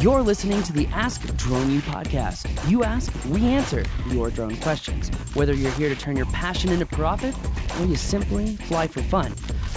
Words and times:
You're 0.00 0.22
listening 0.22 0.62
to 0.62 0.72
the 0.72 0.86
Ask 0.92 1.22
Drone 1.36 1.72
U 1.72 1.80
podcast. 1.80 2.70
You 2.70 2.84
ask, 2.84 3.12
we 3.30 3.40
answer 3.46 3.84
your 4.10 4.30
drone 4.30 4.56
questions. 4.58 5.08
Whether 5.34 5.54
you're 5.54 5.72
here 5.72 5.88
to 5.88 5.96
turn 5.96 6.14
your 6.14 6.26
passion 6.26 6.70
into 6.70 6.86
profit 6.86 7.34
or 7.80 7.84
you 7.84 7.96
simply 7.96 8.54
fly 8.54 8.86
for 8.86 9.02
fun, 9.02 9.34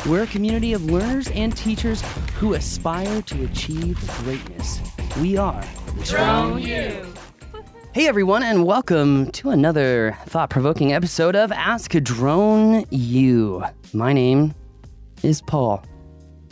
we're 0.07 0.21
a 0.21 0.27
community 0.27 0.73
of 0.73 0.85
learners 0.85 1.27
and 1.29 1.57
teachers 1.57 2.03
who 2.35 2.53
aspire 2.53 3.23
to 3.23 3.45
achieve 3.45 3.99
greatness. 4.19 4.79
We 5.19 5.37
are 5.37 5.63
Drone 6.03 6.61
U. 6.61 7.13
Hey 7.91 8.07
everyone, 8.07 8.43
and 8.43 8.63
welcome 8.63 9.31
to 9.31 9.49
another 9.49 10.15
thought-provoking 10.27 10.93
episode 10.93 11.35
of 11.35 11.51
Ask 11.51 11.93
Drone 11.93 12.85
U. 12.91 13.63
My 13.91 14.13
name 14.13 14.53
is 15.23 15.41
Paul, 15.41 15.83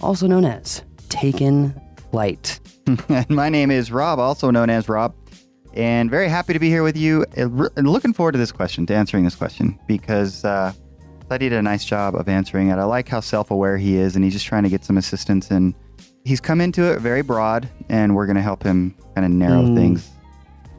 also 0.02 0.26
known 0.26 0.46
as 0.46 0.82
Taken 1.10 1.80
Flight. 2.12 2.60
and 3.10 3.30
my 3.30 3.50
name 3.50 3.72
is 3.72 3.92
Rob, 3.92 4.20
also 4.20 4.52
known 4.52 4.70
as 4.70 4.90
Rob, 4.90 5.14
and 5.74 6.10
very 6.10 6.28
happy 6.28 6.54
to 6.54 6.60
be 6.60 6.70
here 6.70 6.84
with 6.84 6.98
you. 6.98 7.26
And 7.36 7.88
looking 7.88 8.14
forward 8.14 8.32
to 8.34 8.38
this 8.38 8.52
question, 8.52 8.86
to 8.88 8.96
answering 8.96 9.24
this 9.24 9.36
question, 9.36 9.80
because 9.88 10.44
uh, 10.44 10.74
I 11.30 11.38
did 11.38 11.54
a 11.54 11.62
nice 11.62 11.86
job 11.86 12.16
of 12.16 12.28
answering 12.28 12.70
it. 12.70 12.76
I 12.76 12.84
like 12.86 13.08
how 13.08 13.20
self-aware 13.20 13.78
he 13.78 13.96
is, 13.98 14.16
and 14.16 14.24
he's 14.24 14.34
just 14.34 14.46
trying 14.46 14.64
to 14.64 14.70
get 14.70 14.84
some 14.84 14.98
assistance. 14.98 15.52
And 15.52 15.76
he's 16.26 16.42
come 16.42 16.62
into 16.62 16.92
it 16.92 17.00
very 17.00 17.22
broad, 17.22 17.70
and 17.90 18.16
we're 18.16 18.26
going 18.26 18.36
to 18.38 18.42
help 18.42 18.64
him 18.64 18.96
kind 19.16 19.26
of 19.26 19.32
narrow 19.32 19.62
Mm. 19.62 19.76
things 19.76 20.10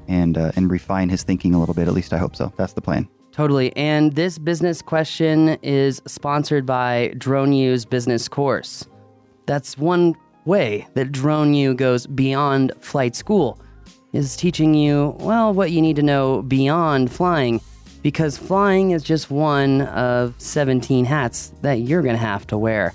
and 0.09 0.37
uh, 0.37 0.51
and 0.57 0.71
refine 0.71 1.09
his 1.09 1.23
thinking 1.23 1.55
a 1.55 1.61
little 1.61 1.75
bit. 1.75 1.87
At 1.87 1.95
least 1.95 2.13
I 2.13 2.19
hope 2.19 2.35
so. 2.35 2.53
That's 2.57 2.73
the 2.73 2.81
plan. 2.83 3.09
Totally. 3.31 3.75
And 3.77 4.17
this 4.17 4.39
business 4.39 4.83
question 4.83 5.51
is 5.63 6.03
sponsored 6.07 6.67
by 6.67 7.15
Drone 7.17 7.53
U's 7.53 7.85
business 7.85 8.27
course. 8.29 8.85
That's 9.47 9.79
one 9.79 10.15
way 10.45 10.87
that 10.95 11.13
Drone 11.13 11.55
U 11.55 11.75
goes 11.75 12.07
beyond 12.07 12.73
flight 12.81 13.15
school, 13.15 13.61
is 14.13 14.37
teaching 14.37 14.75
you, 14.75 15.17
well, 15.21 15.53
what 15.53 15.71
you 15.71 15.81
need 15.81 15.97
to 15.97 16.03
know 16.03 16.43
beyond 16.43 17.13
flying, 17.13 17.61
because 18.03 18.37
flying 18.37 18.91
is 18.91 19.03
just 19.03 19.31
one 19.31 19.83
of 19.83 20.35
17 20.39 21.05
hats 21.05 21.53
that 21.63 21.81
you're 21.81 22.03
going 22.03 22.15
to 22.15 22.19
have 22.19 22.47
to 22.49 22.59
wear. 22.59 22.93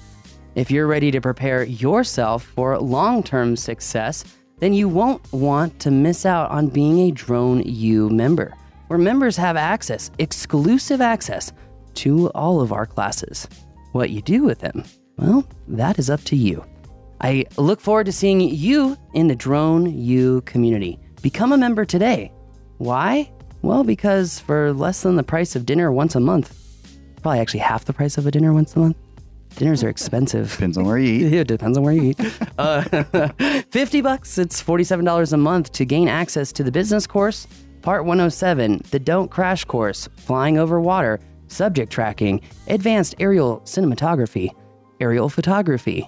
If 0.56 0.72
you're 0.72 0.88
ready 0.88 1.12
to 1.12 1.22
prepare 1.22 1.64
yourself 1.64 2.44
for 2.44 2.78
long 2.80 3.24
term 3.24 3.56
success, 3.56 4.24
then 4.60 4.74
you 4.74 4.88
won't 4.88 5.22
want 5.34 5.80
to 5.82 5.92
miss 5.92 6.26
out 6.26 6.50
on 6.50 6.68
being 6.68 7.00
a 7.00 7.12
Drone 7.12 7.62
U 7.64 8.10
member, 8.10 8.54
where 8.88 9.00
members 9.00 9.36
have 9.38 9.58
access, 9.58 10.12
exclusive 10.18 11.02
access, 11.02 11.52
to 11.96 12.30
all 12.32 12.62
of 12.62 12.72
our 12.74 12.86
classes. 12.86 13.48
What 13.92 14.10
you 14.10 14.22
do 14.22 14.44
with 14.44 14.60
them, 14.60 14.84
well, 15.18 15.48
that 15.68 16.00
is 16.00 16.10
up 16.10 16.22
to 16.26 16.36
you. 16.36 16.64
I 17.22 17.46
look 17.58 17.82
forward 17.82 18.06
to 18.06 18.12
seeing 18.12 18.42
you 18.42 18.98
in 19.14 19.28
the 19.28 19.36
Drone 19.36 19.86
U 19.98 20.42
community. 20.42 21.00
Become 21.22 21.54
a 21.54 21.58
member 21.58 21.86
today. 21.86 22.32
Why? 22.78 23.32
Well, 23.62 23.84
because 23.84 24.40
for 24.40 24.74
less 24.74 25.02
than 25.02 25.16
the 25.16 25.24
price 25.24 25.56
of 25.56 25.66
dinner 25.66 25.92
once 25.92 26.16
a 26.16 26.20
month, 26.20 26.56
probably 27.22 27.40
actually 27.40 27.62
half 27.62 27.86
the 27.86 27.94
price 27.94 28.18
of 28.18 28.28
a 28.28 28.32
dinner 28.32 28.54
once 28.54 28.76
a 28.76 28.80
month, 28.80 28.98
dinners 29.56 29.84
are 29.84 29.90
expensive. 29.90 30.52
Depends 30.52 30.78
on 30.78 30.86
where 30.86 30.98
you 30.98 31.14
eat. 31.28 31.34
Yeah, 31.34 31.40
it 31.42 31.48
depends 31.48 31.78
on 31.78 31.84
where 31.84 31.94
you 31.94 32.12
eat. 32.12 32.20
Uh, 32.60 32.82
50 33.72 34.02
bucks, 34.02 34.38
it's 34.38 34.62
$47 34.62 35.34
a 35.34 35.38
month 35.38 35.72
to 35.72 35.86
gain 35.86 36.08
access 36.08 36.52
to 36.52 36.64
the 36.64 36.72
business 36.72 37.08
course, 37.08 37.48
part 37.82 38.06
107, 38.06 38.82
the 38.92 39.00
Don't 39.00 39.32
Crash 39.32 39.66
course, 39.66 40.08
flying 40.18 40.58
over 40.58 40.80
water, 40.80 41.20
subject 41.48 41.92
tracking, 41.92 42.42
advanced 42.68 43.16
aerial 43.20 43.62
cinematography, 43.62 44.50
aerial 45.00 45.30
photography, 45.30 46.08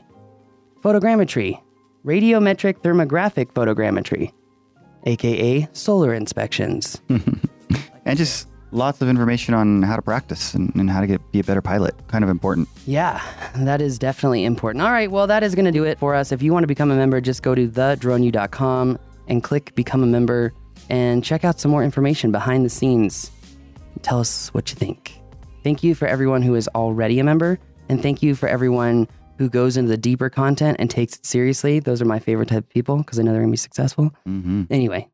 photogrammetry, 0.88 1.61
radiometric 2.05 2.80
thermographic 2.80 3.52
photogrammetry, 3.52 4.31
aka 5.05 5.67
solar 5.73 6.13
inspections. 6.13 7.02
And 8.05 8.17
just 8.17 8.47
lots 8.71 9.02
of 9.02 9.09
information 9.09 9.53
on 9.53 9.83
how 9.83 9.97
to 9.97 10.02
practice 10.02 10.53
and, 10.53 10.73
and 10.75 10.89
how 10.89 11.02
to 11.02 11.08
get 11.08 11.31
be 11.33 11.42
a 11.42 11.43
better 11.43 11.61
pilot. 11.61 11.93
Kind 12.08 12.23
of 12.23 12.30
important. 12.30 12.70
Yeah, 12.86 13.21
that 13.58 13.81
is 13.81 13.99
definitely 13.99 14.45
important. 14.45 14.81
All 14.81 14.93
right, 14.93 15.11
well, 15.11 15.27
that 15.27 15.43
is 15.43 15.55
going 15.55 15.65
to 15.65 15.73
do 15.73 15.83
it 15.83 15.99
for 15.99 16.15
us. 16.15 16.31
If 16.31 16.42
you 16.42 16.53
want 16.53 16.64
to 16.64 16.67
become 16.67 16.89
a 16.89 16.95
member, 16.95 17.19
just 17.19 17.43
go 17.43 17.54
to 17.54 17.67
thedroneu.com 17.67 18.98
and 19.27 19.43
click 19.43 19.75
become 19.75 20.04
a 20.04 20.05
member 20.05 20.54
and 20.89 21.21
check 21.21 21.43
out 21.43 21.59
some 21.59 21.69
more 21.69 21.83
information 21.83 22.31
behind 22.31 22.64
the 22.65 22.69
scenes. 22.69 23.30
Tell 24.04 24.21
us 24.21 24.54
what 24.54 24.69
you 24.69 24.77
think. 24.77 25.19
Thank 25.65 25.83
you 25.83 25.93
for 25.93 26.08
everyone 26.08 26.42
who 26.42 26.55
is 26.55 26.69
already 26.69 27.19
a 27.19 27.25
member, 27.25 27.59
and 27.89 28.02
thank 28.02 28.23
you 28.23 28.36
for 28.36 28.48
everyone 28.48 29.09
who 29.37 29.49
goes 29.49 29.77
into 29.77 29.89
the 29.89 29.98
deeper 29.98 30.30
content 30.30 30.77
and 30.80 30.89
takes 30.89 31.15
it 31.15 31.25
seriously. 31.25 31.80
Those 31.80 32.02
are 32.02 32.05
my 32.05 32.20
favorite 32.20 32.49
type 32.49 32.64
of 32.64 32.70
people 32.70 32.98
because 32.98 33.20
I 33.20 33.23
know 33.23 33.31
they're 33.31 33.42
going 33.42 33.52
to 33.52 33.53
be 33.53 33.58
successful. 33.58 34.11
hmm 34.25 34.64
Anyway, 34.70 35.09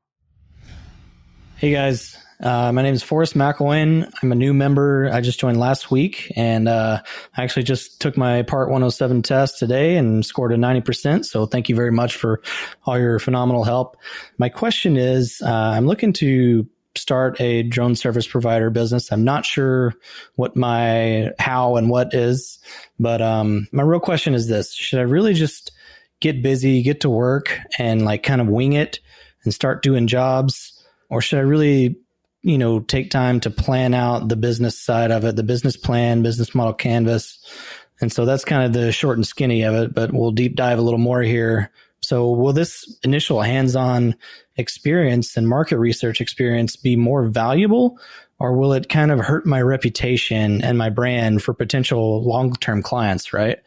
Hey 1.64 1.72
guys, 1.72 2.18
uh, 2.42 2.74
my 2.74 2.82
name 2.82 2.94
is 2.94 3.02
Forrest 3.04 3.36
McElwain. 3.36 4.12
I'm 4.22 4.34
a 4.34 4.36
new 4.36 4.54
member. 4.54 5.10
I 5.14 5.22
just 5.22 5.40
joined 5.40 5.62
last 5.62 5.90
week, 5.90 6.30
and 6.36 6.68
uh, 6.68 7.02
I 7.38 7.42
actually 7.42 7.64
just 7.64 8.02
took 8.02 8.18
my 8.18 8.42
Part 8.42 8.68
107 8.68 9.22
test 9.22 9.60
today 9.60 9.96
and 9.96 10.26
scored 10.26 10.52
a 10.52 10.58
90%. 10.58 11.24
So 11.24 11.46
thank 11.46 11.70
you 11.70 11.76
very 11.76 11.92
much 11.92 12.18
for 12.18 12.42
all 12.86 13.00
your 13.00 13.18
phenomenal 13.18 13.64
help. 13.64 13.96
My 14.38 14.50
question 14.50 14.98
is, 14.98 15.42
uh, 15.42 15.50
I'm 15.50 15.86
looking 15.88 16.12
to 16.14 16.68
start 16.96 17.40
a 17.42 17.64
drone 17.64 17.96
service 17.96 18.28
provider 18.28 18.70
business. 18.70 19.12
I'm 19.12 19.24
not 19.24 19.46
sure 19.46 19.94
what 20.36 20.56
my 20.56 21.32
how 21.40 21.76
and 21.76 21.90
what 21.90 22.14
is, 22.14 22.60
but 23.00 23.22
um, 23.22 23.68
my 23.72 23.84
real 23.84 24.00
question 24.00 24.34
is 24.34 24.48
this: 24.48 24.74
Should 24.74 25.00
I 25.00 25.04
really 25.04 25.34
just 25.34 25.72
get 26.20 26.44
busy, 26.44 26.82
get 26.84 27.02
to 27.02 27.10
work, 27.10 27.60
and 27.78 28.06
like 28.06 28.24
kind 28.24 28.42
of 28.42 28.48
wing 28.48 28.74
it 28.74 29.00
and 29.44 29.54
start 29.54 29.84
doing 29.84 30.08
jobs? 30.08 30.74
or 31.14 31.22
should 31.22 31.38
I 31.38 31.44
really, 31.44 31.96
you 32.42 32.58
know, 32.58 32.80
take 32.80 33.12
time 33.12 33.40
to 33.42 33.52
plan 33.52 33.94
out 33.94 34.30
the 34.30 34.36
business 34.36 34.80
side 34.80 35.12
of 35.12 35.24
it, 35.26 35.36
the 35.36 35.44
business 35.44 35.78
plan, 35.78 36.24
business 36.24 36.56
model 36.56 36.74
canvas? 36.74 37.38
And 38.02 38.12
so 38.12 38.26
that's 38.26 38.44
kind 38.44 38.64
of 38.66 38.74
the 38.74 38.92
short 38.92 39.20
and 39.20 39.28
skinny 39.28 39.62
of 39.62 39.76
it, 39.76 39.94
but 39.94 40.12
we'll 40.12 40.32
deep 40.32 40.56
dive 40.56 40.80
a 40.80 40.82
little 40.82 41.00
more 41.00 41.22
here. 41.22 41.70
So 42.04 42.30
will 42.30 42.54
this 42.54 42.98
initial 43.04 43.42
hands-on 43.42 44.16
experience 44.58 45.36
and 45.38 45.48
market 45.48 45.78
research 45.78 46.22
experience 46.22 46.76
be 46.76 46.96
more 46.96 47.26
valuable 47.28 47.98
or 48.40 48.58
will 48.58 48.74
it 48.74 48.90
kind 48.90 49.10
of 49.10 49.20
hurt 49.20 49.46
my 49.46 49.62
reputation 49.62 50.62
and 50.64 50.78
my 50.78 50.90
brand 50.90 51.42
for 51.42 51.54
potential 51.54 52.22
long-term 52.24 52.82
clients, 52.82 53.32
right? 53.32 53.60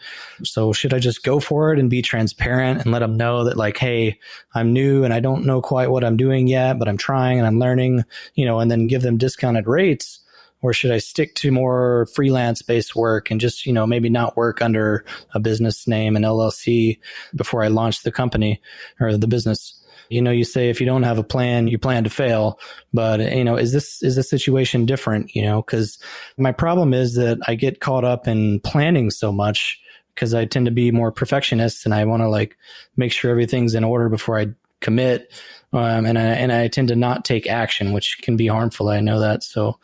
So 0.42 0.74
should 0.74 0.92
I 0.92 0.98
just 0.98 1.22
go 1.22 1.40
for 1.40 1.72
it 1.72 1.78
and 1.78 1.88
be 1.88 2.02
transparent 2.02 2.82
and 2.82 2.92
let 2.92 2.98
them 2.98 3.16
know 3.16 3.44
that 3.44 3.56
like, 3.56 3.78
hey, 3.78 4.18
I'm 4.54 4.74
new 4.74 5.02
and 5.02 5.14
I 5.14 5.20
don't 5.20 5.46
know 5.46 5.62
quite 5.62 5.90
what 5.90 6.04
I'm 6.04 6.18
doing 6.18 6.46
yet, 6.46 6.78
but 6.78 6.88
I'm 6.88 6.98
trying 6.98 7.38
and 7.38 7.46
I'm 7.46 7.58
learning, 7.58 8.04
you 8.34 8.44
know, 8.44 8.60
and 8.60 8.70
then 8.70 8.86
give 8.86 9.00
them 9.00 9.16
discounted 9.16 9.66
rates? 9.66 10.20
Or 10.62 10.72
should 10.72 10.90
I 10.90 10.98
stick 10.98 11.34
to 11.36 11.52
more 11.52 12.08
freelance 12.14 12.62
based 12.62 12.96
work 12.96 13.30
and 13.30 13.40
just, 13.40 13.66
you 13.66 13.72
know, 13.72 13.86
maybe 13.86 14.08
not 14.08 14.36
work 14.36 14.62
under 14.62 15.04
a 15.34 15.40
business 15.40 15.86
name 15.86 16.16
and 16.16 16.24
LLC 16.24 16.98
before 17.34 17.62
I 17.62 17.68
launch 17.68 18.02
the 18.02 18.12
company 18.12 18.60
or 19.00 19.16
the 19.16 19.28
business? 19.28 19.80
You 20.08 20.22
know, 20.22 20.30
you 20.30 20.44
say 20.44 20.70
if 20.70 20.80
you 20.80 20.86
don't 20.86 21.02
have 21.02 21.18
a 21.18 21.24
plan, 21.24 21.68
you 21.68 21.78
plan 21.78 22.04
to 22.04 22.10
fail. 22.10 22.58
But, 22.92 23.20
you 23.20 23.44
know, 23.44 23.56
is 23.56 23.72
this, 23.72 24.02
is 24.02 24.16
this 24.16 24.30
situation 24.30 24.86
different? 24.86 25.34
You 25.34 25.42
know, 25.42 25.62
cause 25.62 25.98
my 26.36 26.52
problem 26.52 26.94
is 26.94 27.14
that 27.14 27.38
I 27.46 27.54
get 27.54 27.80
caught 27.80 28.04
up 28.04 28.26
in 28.26 28.60
planning 28.60 29.10
so 29.10 29.32
much 29.32 29.80
because 30.14 30.32
I 30.32 30.46
tend 30.46 30.66
to 30.66 30.72
be 30.72 30.90
more 30.90 31.12
perfectionist 31.12 31.84
and 31.84 31.94
I 31.94 32.04
want 32.06 32.22
to 32.22 32.28
like 32.28 32.56
make 32.96 33.12
sure 33.12 33.30
everything's 33.30 33.74
in 33.74 33.84
order 33.84 34.08
before 34.08 34.38
I 34.40 34.46
commit. 34.80 35.32
Um, 35.72 36.06
and 36.06 36.18
I, 36.18 36.22
and 36.22 36.52
I 36.52 36.68
tend 36.68 36.88
to 36.88 36.96
not 36.96 37.24
take 37.24 37.46
action, 37.46 37.92
which 37.92 38.18
can 38.22 38.36
be 38.36 38.46
harmful. 38.46 38.88
I 38.88 39.00
know 39.00 39.20
that. 39.20 39.42
So, 39.42 39.78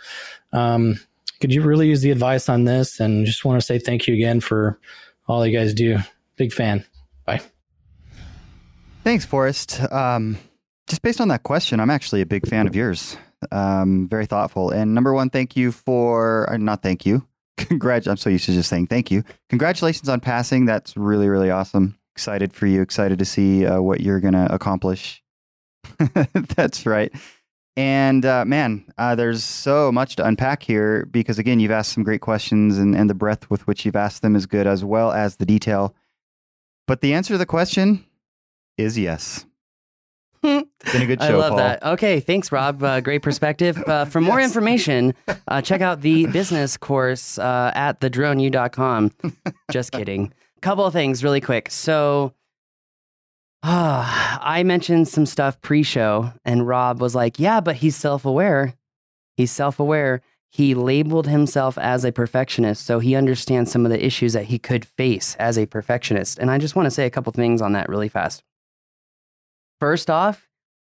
um, 0.53 0.99
could 1.41 1.53
you 1.53 1.63
really 1.63 1.89
use 1.89 2.03
the 2.03 2.11
advice 2.11 2.49
on 2.49 2.65
this? 2.65 3.01
And 3.01 3.27
just 3.27 3.45
want 3.45 3.61
to 3.61 3.67
say 3.67 3.79
thank 3.79 4.07
you 4.07 4.15
again 4.15 4.41
for 4.41 4.79
all 5.27 5.47
you 5.47 5.57
guys 5.57 5.75
do. 5.75 5.99
Big 6.37 6.53
fan. 6.53 6.85
Bye. 7.25 7.41
Thanks, 9.05 9.25
Forrest. 9.25 9.81
Um, 9.93 10.39
just 10.87 11.03
based 11.03 11.21
on 11.21 11.29
that 11.29 11.43
question, 11.43 11.81
I'm 11.81 11.91
actually 11.91 12.21
a 12.21 12.27
big 12.27 12.47
fan 12.47 12.67
of 12.67 12.77
yours. 12.77 13.17
Um, 13.51 14.07
very 14.09 14.27
thoughtful. 14.27 14.71
And 14.71 14.95
number 14.95 15.13
one, 15.13 15.31
thank 15.31 15.57
you 15.57 15.73
for, 15.73 16.49
or 16.49 16.59
not 16.59 16.83
thank 16.83 17.05
you. 17.05 17.27
Congrat. 17.57 18.07
I'm 18.07 18.17
so 18.17 18.31
used 18.31 18.47
to 18.47 18.53
just 18.53 18.69
saying 18.69 18.87
thank 18.87 19.11
you. 19.11 19.25
Congratulations 19.49 20.09
on 20.09 20.21
passing. 20.21 20.67
That's 20.67 20.97
really, 20.97 21.29
really 21.29 21.51
awesome. 21.51 21.99
Excited 22.15 22.53
for 22.53 22.67
you. 22.67 22.83
Excited 22.83 23.19
to 23.19 23.25
see 23.25 23.67
uh, 23.67 23.81
what 23.81 24.01
you're 24.01 24.21
to 24.21 24.55
accomplish. 24.55 25.23
That's 26.57 26.87
right. 26.87 27.13
And 27.77 28.27
uh, 28.27 28.45
man, 28.45 28.85
uh, 28.99 29.15
there's 29.15 29.43
so 29.43 29.91
much 29.91 30.17
to 30.17 30.25
unpack 30.27 30.63
here 30.63 31.07
because, 31.11 31.39
again, 31.39 31.59
you've 31.59 31.71
asked 31.71 31.93
some 31.93 32.03
great 32.05 32.21
questions, 32.21 32.77
and, 32.79 32.95
and 32.95 33.09
the 33.09 33.15
breadth 33.15 33.49
with 33.49 33.67
which 33.67 33.87
you've 33.87 33.97
asked 33.97 34.21
them 34.23 34.37
is 34.37 34.45
good, 34.47 34.67
as 34.67 34.85
well 34.85 35.11
as 35.13 35.37
the 35.37 35.47
detail. 35.47 35.95
But 36.87 37.01
the 37.01 37.15
answer 37.15 37.33
to 37.35 37.39
the 37.39 37.47
question 37.47 38.05
is 38.77 38.99
yes. 38.99 39.47
It's 40.43 40.69
been 40.93 41.03
a 41.03 41.07
good 41.07 41.23
show. 41.23 41.29
I 41.29 41.31
love 41.39 41.49
Paul. 41.51 41.57
that. 41.59 41.83
Okay, 41.83 42.21
thanks, 42.21 42.53
Rob. 42.53 42.83
Uh, 42.83 43.01
great 43.01 43.23
perspective. 43.23 43.79
Uh, 43.87 44.05
for 44.05 44.21
more 44.21 44.41
Yes. 44.41 44.51
information, 44.51 45.15
uh, 45.49 45.63
check 45.63 45.81
out 45.81 46.01
the 46.03 46.27
business 46.27 46.77
course 46.77 47.39
uh, 47.39 47.71
at 47.75 48.01
thedroneu.com. 48.01 49.13
Just 49.71 49.93
kidding. 49.93 50.33
Couple 50.61 50.85
of 50.85 50.93
things 50.93 51.25
really 51.25 51.41
quick. 51.41 51.71
So, 51.71 52.35
uh, 53.63 54.39
I 54.41 54.63
mentioned 54.65 55.09
some 55.09 55.27
stuff 55.27 55.61
pre 55.61 55.83
show, 55.83 56.33
and 56.45 56.67
Rob 56.67 57.01
was 57.01 57.15
like, 57.15 57.39
Yeah, 57.39 57.61
but 57.61 57.77
he's 57.77 57.97
self 57.97 58.25
aware. 58.25 58.75
He's 59.37 59.51
self 59.51 59.79
aware. 59.79 60.21
He 60.51 60.75
labeled 60.75 61.27
himself 61.29 61.79
as 61.79 62.05
a 62.05 62.13
perfectionist, 62.13 62.85
so 62.85 62.99
he 62.99 63.15
understands 63.15 63.73
some 63.73 63.87
of 63.87 63.91
the 63.91 64.05
issues 64.05 64.35
that 64.35 64.45
he 64.45 64.59
could 64.59 64.85
face 64.85 65.35
as 65.37 65.57
a 65.57 65.65
perfectionist. 65.65 66.39
And 66.39 66.51
I 66.51 66.59
just 66.59 66.77
want 66.77 66.87
to 66.87 66.91
say 66.91 67.07
a 67.07 67.11
couple 67.11 67.33
things 67.33 67.63
on 67.63 67.73
that 67.73 67.89
really 67.89 68.11
fast. 68.11 68.43
First 69.81 70.11
off, 70.11 70.47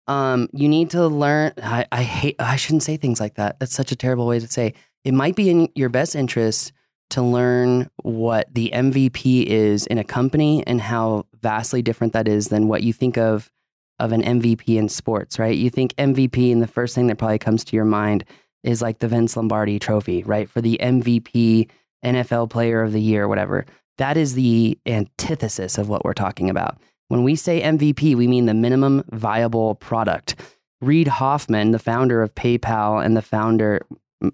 um, 0.08 0.50
you 0.52 0.68
need 0.68 0.90
to 0.90 1.08
learn. 1.08 1.54
I, 1.64 1.86
I 1.92 2.04
hate, 2.04 2.36
I 2.40 2.58
shouldn't 2.58 2.84
say 2.84 2.98
things 2.98 3.22
like 3.22 3.36
that. 3.36 3.60
That's 3.60 3.74
such 3.74 3.94
a 3.94 3.96
terrible 3.96 4.28
way 4.28 4.40
to 4.40 4.48
say. 4.48 4.74
It 5.06 5.14
might 5.14 5.36
be 5.36 5.50
in 5.50 5.70
your 5.76 5.90
best 5.90 6.14
interest 6.16 6.74
to 7.12 7.22
learn 7.22 7.90
what 8.02 8.54
the 8.54 8.72
MVP 8.74 9.46
is 9.46 9.86
in 9.86 9.98
a 9.98 10.04
company 10.04 10.64
and 10.66 10.82
how 10.82 11.26
vastly 11.42 11.82
different 11.82 12.14
that 12.14 12.28
is 12.28 12.48
than 12.48 12.68
what 12.68 12.84
you 12.84 12.94
think 12.94 13.18
of 13.18 13.52
of 14.00 14.12
an 14.12 14.24
MVP 14.24 14.76
in 14.76 14.90
sports, 14.90 15.38
right? 15.38 15.56
You 15.56 15.70
think 15.70 15.96
MVP, 15.96 16.52
and 16.52 16.62
the 16.62 16.68
first 16.68 16.96
thing 16.96 17.08
that 17.08 17.18
probably 17.18 17.40
comes 17.40 17.64
to 17.66 17.76
your 17.76 17.86
mind 17.86 18.26
is 18.64 18.82
like 18.82 19.00
the 19.00 19.08
Vince 19.08 19.38
Lombardi 19.38 19.78
trophy, 19.80 20.24
right? 20.24 20.50
For 20.50 20.62
the 20.62 20.80
MVP 20.82 21.70
NFL 22.04 22.50
player 22.50 22.82
of 22.82 22.92
the 22.92 23.02
year, 23.02 23.28
whatever. 23.28 23.66
That 23.98 24.18
is 24.18 24.34
the 24.34 24.78
antithesis 24.86 25.78
of 25.78 25.90
what 25.90 26.04
we're 26.04 26.14
talking 26.14 26.50
about. 26.50 26.78
When 27.10 27.24
we 27.24 27.36
say 27.36 27.62
MVP, 27.62 28.16
we 28.16 28.28
mean 28.28 28.46
the 28.46 28.54
minimum 28.54 29.04
viable 29.12 29.76
product. 29.76 30.36
Reid 30.82 31.08
Hoffman, 31.08 31.72
the 31.72 31.80
founder 31.80 32.22
of 32.22 32.34
PayPal 32.36 33.04
and 33.04 33.16
the 33.16 33.22
founder, 33.22 33.82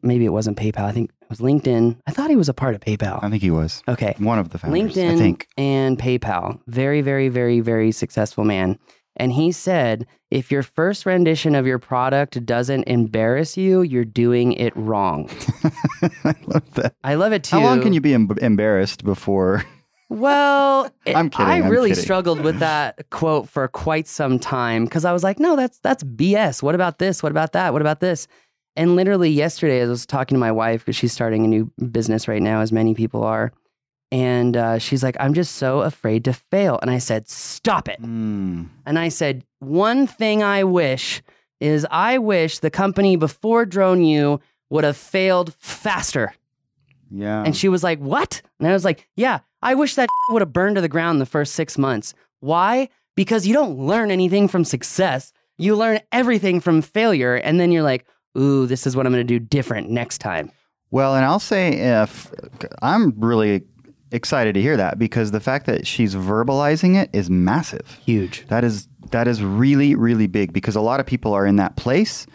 maybe 0.01 0.25
it 0.25 0.29
wasn't 0.33 0.57
PayPal, 0.57 0.83
I 0.85 0.91
think 0.91 1.11
it 1.21 1.29
was 1.29 1.39
LinkedIn. 1.39 1.97
I 2.07 2.11
thought 2.11 2.29
he 2.29 2.35
was 2.35 2.49
a 2.49 2.53
part 2.53 2.75
of 2.75 2.81
PayPal. 2.81 3.23
I 3.23 3.29
think 3.29 3.41
he 3.41 3.51
was. 3.51 3.83
Okay. 3.87 4.15
One 4.17 4.39
of 4.39 4.49
the 4.49 4.57
founders. 4.57 4.93
LinkedIn 4.95 5.13
I 5.13 5.17
think. 5.17 5.47
and 5.57 5.97
PayPal. 5.97 6.59
Very, 6.67 7.01
very, 7.01 7.29
very, 7.29 7.59
very 7.59 7.91
successful 7.91 8.43
man. 8.43 8.77
And 9.15 9.33
he 9.33 9.51
said, 9.51 10.05
if 10.31 10.49
your 10.51 10.63
first 10.63 11.05
rendition 11.05 11.53
of 11.55 11.67
your 11.67 11.79
product 11.79 12.45
doesn't 12.45 12.83
embarrass 12.83 13.57
you, 13.57 13.81
you're 13.81 14.05
doing 14.05 14.53
it 14.53 14.71
wrong. 14.77 15.29
I 16.23 16.35
love 16.45 16.73
that. 16.75 16.93
I 17.03 17.15
love 17.15 17.33
it 17.33 17.43
too. 17.43 17.57
How 17.57 17.63
long 17.63 17.81
can 17.81 17.91
you 17.91 17.99
be 18.01 18.13
em- 18.13 18.29
embarrassed 18.41 19.03
before? 19.03 19.65
Well, 20.09 20.85
it- 21.05 21.15
I'm 21.17 21.29
kidding, 21.29 21.45
I 21.45 21.57
I'm 21.57 21.69
really 21.69 21.89
kidding. 21.89 22.03
struggled 22.03 22.39
with 22.41 22.59
that 22.59 23.09
quote 23.09 23.49
for 23.49 23.67
quite 23.67 24.07
some 24.07 24.39
time 24.39 24.85
because 24.85 25.03
I 25.05 25.11
was 25.11 25.23
like, 25.23 25.39
no, 25.39 25.55
that's 25.55 25.79
that's 25.79 26.03
BS. 26.03 26.63
What 26.63 26.75
about 26.75 26.99
this? 26.99 27.21
What 27.21 27.31
about 27.31 27.51
that? 27.53 27.73
What 27.73 27.81
about 27.81 27.99
this? 27.99 28.27
And 28.75 28.95
literally 28.95 29.29
yesterday, 29.29 29.81
I 29.81 29.85
was 29.85 30.05
talking 30.05 30.35
to 30.35 30.39
my 30.39 30.51
wife 30.51 30.81
because 30.81 30.95
she's 30.95 31.13
starting 31.13 31.43
a 31.43 31.47
new 31.47 31.71
business 31.91 32.27
right 32.27 32.41
now, 32.41 32.61
as 32.61 32.71
many 32.71 32.93
people 32.93 33.23
are. 33.23 33.51
And 34.11 34.57
uh, 34.57 34.79
she's 34.79 35.03
like, 35.03 35.15
I'm 35.19 35.33
just 35.33 35.55
so 35.55 35.81
afraid 35.81 36.23
to 36.25 36.33
fail. 36.33 36.79
And 36.81 36.89
I 36.89 36.97
said, 36.97 37.29
stop 37.29 37.87
it. 37.87 38.01
Mm. 38.01 38.69
And 38.85 38.97
I 38.97 39.09
said, 39.09 39.43
one 39.59 40.07
thing 40.07 40.41
I 40.41 40.63
wish 40.63 41.21
is 41.59 41.85
I 41.91 42.17
wish 42.17 42.59
the 42.59 42.71
company 42.71 43.15
before 43.15 43.65
Drone 43.65 44.03
U 44.03 44.39
would 44.69 44.83
have 44.83 44.97
failed 44.97 45.53
faster. 45.55 46.33
Yeah. 47.11 47.43
And 47.43 47.55
she 47.55 47.69
was 47.69 47.83
like, 47.83 47.99
What? 47.99 48.41
And 48.59 48.67
I 48.67 48.73
was 48.73 48.85
like, 48.85 49.07
Yeah, 49.15 49.39
I 49.61 49.75
wish 49.75 49.95
that 49.95 50.09
would 50.29 50.41
have 50.41 50.53
burned 50.53 50.75
to 50.75 50.81
the 50.81 50.87
ground 50.87 51.19
the 51.19 51.25
first 51.25 51.53
six 51.53 51.77
months. 51.77 52.13
Why? 52.39 52.89
Because 53.15 53.47
you 53.47 53.53
don't 53.53 53.77
learn 53.77 54.11
anything 54.11 54.47
from 54.47 54.63
success. 54.63 55.33
You 55.57 55.75
learn 55.75 55.99
everything 56.11 56.61
from 56.61 56.81
failure. 56.81 57.35
And 57.35 57.59
then 57.59 57.71
you're 57.71 57.83
like, 57.83 58.05
Ooh, 58.37 58.65
this 58.65 58.85
is 58.85 58.95
what 58.95 59.05
I'm 59.05 59.11
going 59.11 59.25
to 59.25 59.39
do 59.39 59.39
different 59.39 59.89
next 59.89 60.19
time. 60.19 60.51
Well, 60.91 61.15
and 61.15 61.25
I'll 61.25 61.39
say 61.39 61.73
if 61.73 62.31
I'm 62.81 63.13
really 63.19 63.63
excited 64.11 64.53
to 64.55 64.61
hear 64.61 64.77
that 64.77 64.97
because 64.97 65.31
the 65.31 65.39
fact 65.39 65.65
that 65.67 65.85
she's 65.85 66.15
verbalizing 66.15 67.01
it 67.01 67.09
is 67.13 67.29
massive. 67.29 67.99
Huge. 68.05 68.47
That 68.47 68.63
is 68.63 68.87
that 69.11 69.27
is 69.27 69.43
really 69.43 69.95
really 69.95 70.27
big 70.27 70.53
because 70.53 70.75
a 70.75 70.81
lot 70.81 70.99
of 70.99 71.05
people 71.05 71.33
are 71.33 71.45
in 71.45 71.57
that 71.57 71.75
place, 71.75 72.25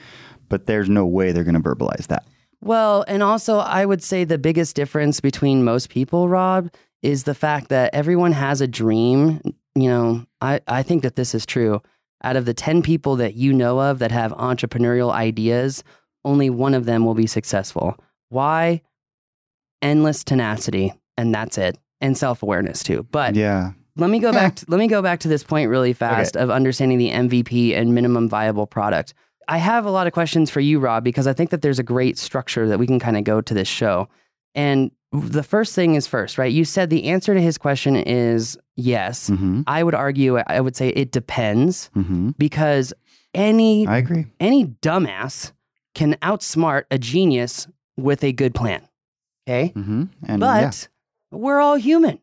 but 0.49 0.67
there's 0.67 0.89
no 0.89 1.07
way 1.07 1.33
they're 1.33 1.45
going 1.45 1.61
to 1.61 1.61
verbalize 1.61 2.07
that. 2.09 2.25
Well, 2.61 3.05
and 3.09 3.23
also, 3.23 3.59
I 3.59 3.85
would 3.85 4.03
say 4.03 4.25
the 4.25 4.39
biggest 4.39 4.75
difference 4.75 5.21
between 5.21 5.65
most 5.65 5.91
people, 5.91 6.29
Rob, 6.31 6.73
is 7.03 7.25
the 7.25 7.35
fact 7.35 7.69
that 7.69 7.95
everyone 7.95 8.33
has 8.33 8.63
a 8.63 8.67
dream. 8.67 9.41
You 9.75 9.89
know, 9.89 10.27
I, 10.41 10.61
I 10.67 10.83
think 10.83 11.03
that 11.03 11.17
this 11.17 11.35
is 11.35 11.45
true. 11.45 11.83
Out 12.25 12.37
of 12.37 12.47
the 12.47 12.55
10 12.55 12.83
people 12.83 13.17
that 13.17 13.35
you 13.35 13.53
know 13.53 13.81
of 13.81 13.99
that 14.01 14.11
have 14.11 14.33
entrepreneurial 14.33 15.13
ideas, 15.13 15.85
only 16.25 16.51
one 16.51 16.75
of 16.75 16.87
them 16.87 17.05
will 17.05 17.15
be 17.15 17.27
successful. 17.27 17.97
Why? 18.31 18.81
Endless 19.83 20.25
tenacity, 20.25 20.95
and 21.17 21.35
that's 21.35 21.59
it. 21.59 21.79
And 22.01 22.17
self-awareness 22.17 22.83
too. 22.83 23.07
But 23.11 23.35
Yeah. 23.35 23.73
let 23.97 24.11
me 24.11 24.19
go 24.19 24.33
back 24.33 24.57
to, 24.57 24.65
let 24.69 24.79
me 24.79 24.89
go 24.89 25.03
back 25.03 25.21
to 25.21 25.29
this 25.29 25.45
point 25.45 25.69
really 25.71 25.93
fast 25.93 26.37
of 26.37 26.51
understanding 26.51 26.99
the 26.99 27.11
MVP 27.11 27.75
and 27.75 27.95
minimum 27.95 28.29
viable 28.29 28.67
product. 28.67 29.15
I 29.47 29.59
have 29.59 29.85
a 29.85 29.91
lot 29.91 30.07
of 30.07 30.15
questions 30.15 30.51
for 30.51 30.61
you, 30.61 30.79
Rob, 30.79 31.05
because 31.05 31.27
I 31.27 31.35
think 31.35 31.51
that 31.51 31.61
there's 31.61 31.79
a 31.79 31.85
great 31.85 32.17
structure 32.19 32.67
that 32.67 32.79
we 32.79 32.87
can 32.87 32.99
kind 32.99 33.19
of 33.19 33.25
go 33.25 33.41
to 33.43 33.55
this 33.55 33.69
show. 33.69 34.09
And 34.55 34.91
the 35.15 35.43
first 35.45 35.75
thing 35.75 35.95
is 35.95 36.07
first, 36.07 36.39
right? 36.39 36.53
You 36.53 36.65
said 36.65 36.91
the 36.91 37.05
answer 37.05 37.35
to 37.35 37.41
his 37.41 37.57
question 37.57 37.95
is 37.97 38.59
yes. 38.77 39.31
Mm-hmm. 39.31 39.63
I 39.67 39.83
would 39.85 39.95
argue, 39.95 40.39
I 40.39 40.61
would 40.61 40.75
say 40.77 40.89
it 40.89 41.13
depends 41.13 41.91
Mm-hmm. 41.97 42.31
because 42.37 42.93
any 43.33 43.87
I 43.87 43.99
agree. 43.99 44.27
any 44.41 44.67
dumbass 44.67 45.53
can 45.95 46.15
outsmart 46.23 46.85
a 46.91 46.99
genius 46.99 47.67
with 47.97 48.25
a 48.25 48.33
good 48.33 48.55
plan. 48.55 48.87
Okay? 49.49 49.73
Mm-hmm. 49.77 50.05
And 50.27 50.41
But 50.41 50.89
we're 51.31 51.61
all 51.61 51.77
human, 51.77 52.19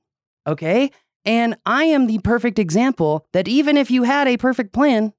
okay? 0.48 0.92
And 1.24 1.56
I 1.66 1.86
am 1.86 2.08
the 2.08 2.20
perfect 2.20 2.60
example 2.60 3.26
that 3.32 3.48
even 3.48 3.78
if 3.78 3.92
you 3.92 4.04
had 4.04 4.28
a 4.28 4.38
perfect 4.38 4.74
plan, 4.74 5.14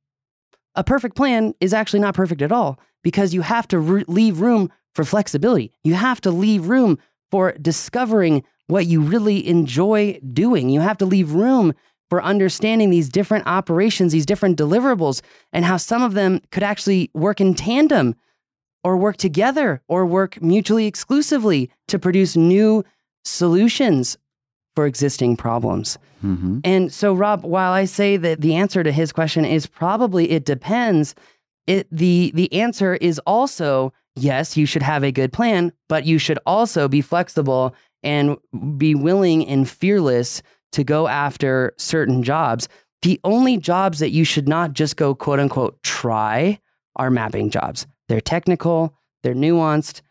a 0.75 0.83
perfect 0.85 1.15
plan 1.17 1.55
is 1.61 1.73
actually 1.73 2.01
not 2.01 2.15
perfect 2.15 2.43
at 2.43 2.53
all 2.53 2.79
because 3.03 3.33
you 3.33 3.43
have 3.43 3.69
to 3.69 3.79
re- 3.79 4.05
leave 4.09 4.41
room 4.41 4.71
for 4.95 5.05
flexibility. 5.05 5.73
You 5.85 5.95
have 5.95 6.21
to 6.23 6.31
leave 6.31 6.69
room 6.69 6.99
for 7.33 7.53
discovering 7.61 8.45
what 8.69 8.87
you 8.87 9.01
really 9.01 9.47
enjoy 9.49 10.21
doing. 10.33 10.69
You 10.69 10.81
have 10.81 10.99
to 10.99 11.07
leave 11.07 11.33
room 11.33 11.75
for 12.11 12.23
understanding 12.23 12.91
these 12.91 13.09
different 13.09 13.47
operations, 13.47 14.13
these 14.13 14.27
different 14.27 14.59
deliverables, 14.59 15.23
and 15.53 15.65
how 15.65 15.79
some 15.79 16.03
of 16.03 16.13
them 16.13 16.41
could 16.51 16.63
actually 16.63 17.11
work 17.15 17.41
in 17.41 17.55
tandem 17.55 18.15
or 18.85 18.99
work 18.99 19.17
together 19.17 19.81
or 19.89 20.05
work 20.05 20.41
mutually 20.43 20.87
exclusively 20.87 21.71
to 21.89 21.99
produce 21.99 22.37
new 22.37 22.85
solutions 23.25 24.19
for 24.75 24.87
existing 24.87 25.37
problems. 25.37 25.99
Mm-hmm. 26.23 26.61
And 26.65 26.93
so, 26.93 27.15
Rob, 27.15 27.45
while 27.45 27.73
I 27.73 27.87
say 27.87 28.19
that 28.19 28.43
the 28.43 28.55
answer 28.55 28.83
to 28.83 28.93
his 28.93 29.11
question 29.11 29.45
is 29.47 29.67
probably 29.67 30.31
it 30.31 30.45
depends, 30.45 31.15
it 31.67 31.87
the 31.91 32.31
the 32.35 32.53
answer 32.53 32.95
is 32.97 33.19
also 33.21 33.93
yes, 34.17 34.57
you 34.57 34.67
should 34.67 34.83
have 34.83 35.03
a 35.03 35.13
good 35.13 35.33
plan, 35.33 35.73
but 35.89 36.05
you 36.05 36.19
should 36.19 36.39
also 36.47 36.89
be 36.89 37.01
flexible 37.01 37.75
and 38.03 38.37
be 38.77 38.95
willing 38.95 39.47
and 39.47 39.69
fearless 39.69 40.43
to 40.73 40.85
go 40.85 41.07
after 41.09 41.75
certain 41.79 42.23
jobs. 42.23 42.69
The 43.03 43.21
only 43.25 43.57
jobs 43.57 43.99
that 43.99 44.11
you 44.11 44.25
should 44.25 44.49
not 44.49 44.73
just 44.73 44.97
go 44.97 45.15
quote 45.15 45.41
unquote 45.41 45.83
try 45.83 46.59
are 46.97 47.11
mapping 47.11 47.51
jobs. 47.51 47.87
They're 48.09 48.21
technical, 48.21 48.95
they're 49.23 49.35
nuanced. 49.35 50.03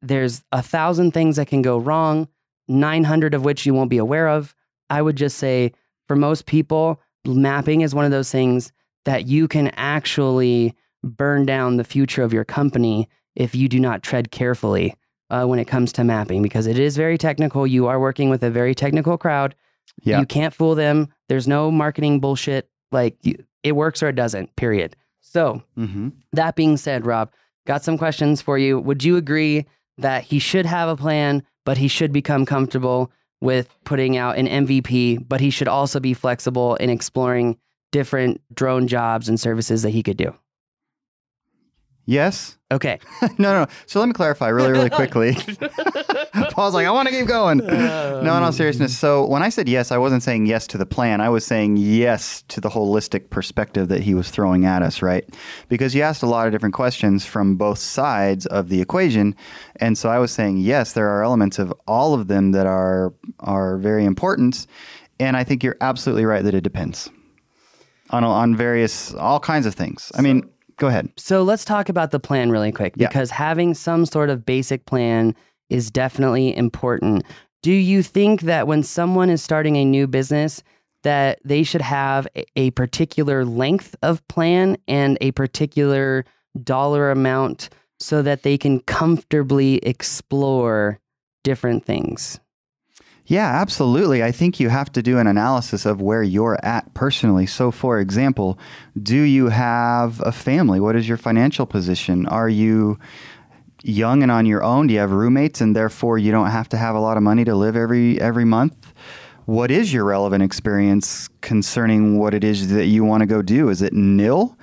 There's 0.00 0.44
a 0.52 0.62
thousand 0.62 1.12
things 1.12 1.36
that 1.36 1.48
can 1.48 1.62
go 1.62 1.78
wrong, 1.78 2.28
900 2.68 3.34
of 3.34 3.44
which 3.44 3.66
you 3.66 3.74
won't 3.74 3.90
be 3.90 3.98
aware 3.98 4.28
of. 4.28 4.54
I 4.90 5.02
would 5.02 5.16
just 5.16 5.38
say 5.38 5.72
for 6.06 6.16
most 6.16 6.46
people, 6.46 7.00
mapping 7.26 7.80
is 7.80 7.94
one 7.94 8.04
of 8.04 8.10
those 8.10 8.30
things 8.30 8.72
that 9.04 9.26
you 9.26 9.48
can 9.48 9.68
actually 9.76 10.74
burn 11.02 11.46
down 11.46 11.76
the 11.76 11.84
future 11.84 12.22
of 12.22 12.32
your 12.32 12.44
company 12.44 13.08
if 13.38 13.54
you 13.54 13.68
do 13.68 13.80
not 13.80 14.02
tread 14.02 14.30
carefully 14.30 14.94
uh, 15.30 15.46
when 15.46 15.58
it 15.58 15.64
comes 15.66 15.92
to 15.92 16.04
mapping 16.04 16.42
because 16.42 16.66
it 16.66 16.78
is 16.78 16.96
very 16.96 17.16
technical. 17.16 17.66
You 17.66 17.86
are 17.86 17.98
working 18.00 18.28
with 18.28 18.42
a 18.42 18.50
very 18.50 18.74
technical 18.74 19.16
crowd. 19.16 19.54
Yeah. 20.02 20.20
You 20.20 20.26
can't 20.26 20.52
fool 20.52 20.74
them. 20.74 21.08
There's 21.28 21.48
no 21.48 21.70
marketing 21.70 22.20
bullshit. 22.20 22.68
Like 22.92 23.16
you, 23.22 23.42
it 23.62 23.72
works 23.72 24.02
or 24.02 24.08
it 24.08 24.16
doesn't, 24.16 24.54
period. 24.56 24.96
So, 25.20 25.62
Mm-hmm. 25.78 26.08
that 26.32 26.56
being 26.56 26.76
said, 26.76 27.06
Rob, 27.06 27.30
got 27.66 27.84
some 27.84 27.98
questions 27.98 28.40
for 28.42 28.58
you. 28.58 28.78
Would 28.80 29.04
you 29.04 29.16
agree 29.16 29.66
that 29.98 30.24
he 30.24 30.38
should 30.38 30.64
have 30.66 30.88
a 30.88 30.96
plan, 30.96 31.42
but 31.66 31.76
he 31.78 31.88
should 31.88 32.12
become 32.12 32.46
comfortable 32.46 33.10
with 33.40 33.68
putting 33.84 34.16
out 34.16 34.36
an 34.38 34.46
MVP, 34.66 35.28
but 35.28 35.40
he 35.40 35.50
should 35.50 35.68
also 35.68 36.00
be 36.00 36.14
flexible 36.14 36.74
in 36.76 36.90
exploring 36.90 37.56
different 37.92 38.40
drone 38.54 38.88
jobs 38.88 39.28
and 39.28 39.38
services 39.38 39.82
that 39.82 39.90
he 39.90 40.02
could 40.02 40.16
do? 40.16 40.34
Yes. 42.10 42.56
Okay. 42.72 42.98
no, 43.36 43.52
no. 43.52 43.66
So 43.84 44.00
let 44.00 44.06
me 44.06 44.14
clarify 44.14 44.48
really, 44.48 44.70
really 44.70 44.88
quickly. 45.00 45.34
Paul's 46.52 46.72
like, 46.72 46.86
I 46.86 46.90
want 46.90 47.06
to 47.06 47.14
keep 47.14 47.26
going. 47.26 47.60
Uh, 47.60 48.22
no, 48.24 48.34
in 48.34 48.42
all 48.42 48.50
seriousness. 48.50 48.96
So 48.96 49.26
when 49.26 49.42
I 49.42 49.50
said 49.50 49.68
yes, 49.68 49.92
I 49.92 49.98
wasn't 49.98 50.22
saying 50.22 50.46
yes 50.46 50.66
to 50.68 50.78
the 50.78 50.86
plan. 50.86 51.20
I 51.20 51.28
was 51.28 51.44
saying 51.44 51.76
yes 51.76 52.44
to 52.48 52.62
the 52.62 52.70
holistic 52.70 53.28
perspective 53.28 53.88
that 53.88 54.00
he 54.00 54.14
was 54.14 54.30
throwing 54.30 54.64
at 54.64 54.80
us, 54.82 55.02
right? 55.02 55.22
Because 55.68 55.94
you 55.94 56.00
asked 56.00 56.22
a 56.22 56.26
lot 56.26 56.46
of 56.46 56.52
different 56.52 56.74
questions 56.74 57.26
from 57.26 57.56
both 57.56 57.78
sides 57.78 58.46
of 58.46 58.70
the 58.70 58.80
equation. 58.80 59.36
And 59.76 59.98
so 59.98 60.08
I 60.08 60.18
was 60.18 60.32
saying 60.32 60.56
yes, 60.58 60.94
there 60.94 61.10
are 61.10 61.22
elements 61.22 61.58
of 61.58 61.74
all 61.86 62.14
of 62.14 62.28
them 62.28 62.52
that 62.52 62.66
are 62.66 63.12
are 63.40 63.76
very 63.76 64.06
important. 64.06 64.66
And 65.20 65.36
I 65.36 65.44
think 65.44 65.62
you're 65.62 65.76
absolutely 65.82 66.24
right 66.24 66.42
that 66.42 66.54
it 66.54 66.62
depends. 66.62 67.10
on 68.08 68.24
on 68.24 68.56
various 68.56 69.12
all 69.12 69.40
kinds 69.40 69.66
of 69.66 69.74
things. 69.74 70.10
I 70.14 70.22
mean, 70.22 70.48
go 70.78 70.86
ahead. 70.86 71.10
So 71.16 71.42
let's 71.42 71.64
talk 71.64 71.88
about 71.88 72.10
the 72.10 72.20
plan 72.20 72.50
really 72.50 72.72
quick 72.72 72.94
Yeah. 72.96 73.08
because 73.08 73.30
having 73.30 73.74
some 73.74 74.06
sort 74.06 74.30
of 74.30 74.46
basic 74.46 74.86
plan 74.86 75.34
is 75.68 75.90
definitely 75.90 76.56
important. 76.56 77.24
Do 77.62 77.72
you 77.72 78.02
think 78.02 78.42
that 78.42 78.66
when 78.66 78.82
someone 78.82 79.28
is 79.30 79.42
starting 79.42 79.76
a 79.76 79.84
new 79.84 80.06
business 80.06 80.62
that 81.02 81.38
they 81.44 81.62
should 81.62 81.80
have 81.82 82.26
a 82.56 82.70
particular 82.72 83.44
length 83.44 83.94
of 84.02 84.26
plan 84.28 84.76
and 84.88 85.18
a 85.20 85.32
particular 85.32 86.24
dollar 86.64 87.10
amount 87.10 87.68
so 88.00 88.22
that 88.22 88.42
they 88.42 88.56
can 88.56 88.80
comfortably 88.80 89.76
explore 89.78 90.98
different 91.44 91.84
things? 91.84 92.40
Yeah, 93.28 93.60
absolutely. 93.60 94.24
I 94.24 94.32
think 94.32 94.58
you 94.58 94.70
have 94.70 94.90
to 94.92 95.02
do 95.02 95.18
an 95.18 95.26
analysis 95.26 95.84
of 95.84 96.00
where 96.00 96.22
you're 96.22 96.58
at 96.64 96.94
personally. 96.94 97.44
So, 97.44 97.70
for 97.70 98.00
example, 98.00 98.58
do 99.00 99.20
you 99.20 99.50
have 99.50 100.22
a 100.24 100.32
family? 100.32 100.80
What 100.80 100.96
is 100.96 101.06
your 101.06 101.18
financial 101.18 101.66
position? 101.66 102.24
Are 102.26 102.48
you 102.48 102.98
young 103.82 104.22
and 104.22 104.32
on 104.32 104.46
your 104.46 104.64
own? 104.64 104.86
Do 104.86 104.94
you 104.94 105.00
have 105.00 105.12
roommates 105.12 105.60
and 105.60 105.76
therefore 105.76 106.16
you 106.16 106.32
don't 106.32 106.50
have 106.50 106.70
to 106.70 106.78
have 106.78 106.94
a 106.94 107.00
lot 107.00 107.18
of 107.18 107.22
money 107.22 107.44
to 107.44 107.54
live 107.54 107.76
every 107.76 108.18
every 108.18 108.46
month? 108.46 108.94
What 109.44 109.70
is 109.70 109.92
your 109.92 110.04
relevant 110.04 110.42
experience 110.42 111.28
concerning 111.42 112.18
what 112.18 112.32
it 112.32 112.44
is 112.44 112.68
that 112.68 112.86
you 112.86 113.04
want 113.04 113.20
to 113.20 113.26
go 113.26 113.42
do? 113.42 113.68
Is 113.68 113.82
it 113.82 113.92
nil? 113.92 114.56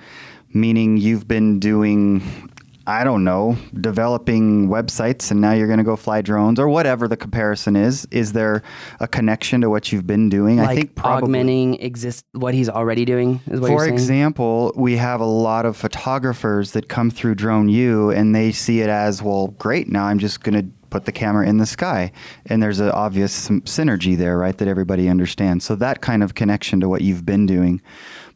Meaning 0.52 0.96
you've 0.96 1.28
been 1.28 1.60
doing 1.60 2.50
I 2.86 3.02
don't 3.04 3.24
know, 3.24 3.56
developing 3.80 4.68
websites 4.68 5.30
and 5.30 5.40
now 5.40 5.52
you're 5.52 5.66
going 5.66 5.78
to 5.78 5.84
go 5.84 5.96
fly 5.96 6.22
drones 6.22 6.60
or 6.60 6.68
whatever 6.68 7.08
the 7.08 7.16
comparison 7.16 7.74
is. 7.74 8.06
Is 8.10 8.32
there 8.32 8.62
a 9.00 9.08
connection 9.08 9.60
to 9.62 9.70
what 9.70 9.90
you've 9.90 10.06
been 10.06 10.28
doing? 10.28 10.58
like 10.58 10.68
I 10.68 10.74
think 10.76 10.94
probably. 10.94 11.24
augmenting 11.24 11.74
exist 11.80 12.24
what 12.32 12.54
he's 12.54 12.68
already 12.68 13.04
doing 13.04 13.40
is 13.46 13.60
what 13.60 13.68
For 13.68 13.86
example, 13.86 14.72
we 14.76 14.96
have 14.96 15.20
a 15.20 15.26
lot 15.26 15.66
of 15.66 15.76
photographers 15.76 16.72
that 16.72 16.88
come 16.88 17.10
through 17.10 17.34
Drone 17.34 17.68
U 17.68 18.10
and 18.10 18.34
they 18.34 18.52
see 18.52 18.80
it 18.80 18.88
as, 18.88 19.22
well, 19.22 19.48
great, 19.48 19.88
now 19.88 20.04
I'm 20.04 20.18
just 20.18 20.42
going 20.42 20.60
to 20.60 20.70
put 20.90 21.04
the 21.04 21.12
camera 21.12 21.46
in 21.46 21.58
the 21.58 21.66
sky. 21.66 22.12
And 22.46 22.62
there's 22.62 22.80
an 22.80 22.90
obvious 22.90 23.48
synergy 23.48 24.16
there, 24.16 24.38
right, 24.38 24.56
that 24.56 24.68
everybody 24.68 25.08
understands. 25.08 25.64
So 25.64 25.74
that 25.76 26.00
kind 26.00 26.22
of 26.22 26.34
connection 26.34 26.80
to 26.80 26.88
what 26.88 27.02
you've 27.02 27.26
been 27.26 27.46
doing. 27.46 27.82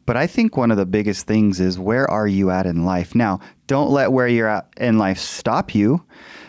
But 0.05 0.17
I 0.17 0.27
think 0.27 0.57
one 0.57 0.71
of 0.71 0.77
the 0.77 0.85
biggest 0.85 1.27
things 1.27 1.59
is 1.59 1.77
where 1.77 2.09
are 2.09 2.27
you 2.27 2.49
at 2.49 2.65
in 2.65 2.85
life? 2.85 3.13
Now, 3.15 3.39
don't 3.67 3.91
let 3.91 4.11
where 4.11 4.27
you're 4.27 4.47
at 4.47 4.67
in 4.77 4.97
life 4.97 5.17
stop 5.19 5.75
you. 5.75 6.03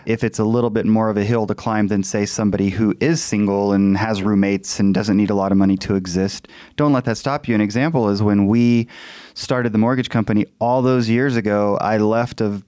If 0.04 0.25
it's 0.25 0.38
a 0.38 0.44
little 0.44 0.71
bit 0.71 0.87
more 0.87 1.11
of 1.11 1.16
a 1.16 1.25
hill 1.25 1.47
to 1.47 1.54
climb 1.54 1.87
than, 1.87 2.02
say, 2.02 2.26
somebody 2.26 2.71
who 2.71 2.94
is 3.00 3.23
single 3.23 3.73
and 3.73 3.97
has 3.97 4.23
roommates 4.23 4.80
and 4.80 4.92
doesn't 4.92 5.16
need 5.16 5.30
a 5.30 5.35
lot 5.35 5.52
of 5.52 5.59
money 5.59 5.76
to 5.78 5.94
exist, 5.94 6.49
don't 6.76 6.92
let 6.92 7.04
that 7.04 7.18
stop 7.18 7.47
you. 7.47 7.54
An 7.54 7.61
example 7.61 8.09
is 8.09 8.23
when 8.23 8.47
we 8.47 8.88
started 9.35 9.73
the 9.73 9.78
mortgage 9.78 10.11
company 10.11 10.47
all 10.61 10.82
those 10.82 11.09
years 11.09 11.37
ago, 11.37 11.76
I 11.80 11.99
left 11.99 12.40
a 12.40 12.62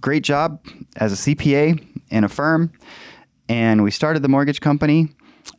great 0.00 0.22
job 0.22 0.64
as 0.96 1.12
a 1.12 1.34
CPA 1.34 1.86
in 2.08 2.24
a 2.24 2.28
firm, 2.28 2.72
and 3.48 3.82
we 3.82 3.90
started 3.90 4.22
the 4.22 4.28
mortgage 4.28 4.60
company. 4.60 5.08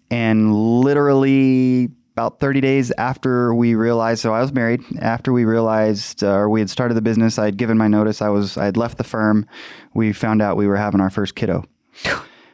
And 0.09 0.53
literally 0.53 1.89
about 2.15 2.39
30 2.39 2.61
days 2.61 2.93
after 2.97 3.53
we 3.53 3.75
realized, 3.75 4.21
so 4.21 4.33
I 4.33 4.39
was 4.39 4.53
married. 4.53 4.81
After 5.01 5.33
we 5.33 5.43
realized, 5.43 6.23
uh, 6.23 6.31
or 6.31 6.49
we 6.49 6.61
had 6.61 6.69
started 6.69 6.93
the 6.93 7.01
business, 7.01 7.37
I 7.37 7.43
had 7.43 7.57
given 7.57 7.77
my 7.77 7.89
notice. 7.89 8.21
I 8.21 8.29
was, 8.29 8.55
I 8.55 8.63
had 8.63 8.77
left 8.77 8.97
the 8.97 9.03
firm. 9.03 9.45
We 9.93 10.13
found 10.13 10.41
out 10.41 10.55
we 10.55 10.65
were 10.65 10.77
having 10.77 11.01
our 11.01 11.09
first 11.09 11.35
kiddo. 11.35 11.65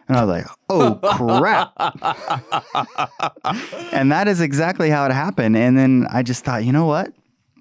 And 0.07 0.17
I 0.17 0.25
was 0.25 0.29
like, 0.29 0.47
oh 0.69 0.95
crap. 1.03 1.73
and 3.93 4.11
that 4.11 4.27
is 4.27 4.41
exactly 4.41 4.89
how 4.89 5.05
it 5.05 5.11
happened. 5.11 5.55
And 5.55 5.77
then 5.77 6.07
I 6.11 6.23
just 6.23 6.43
thought, 6.43 6.65
you 6.65 6.71
know 6.71 6.87
what? 6.87 7.13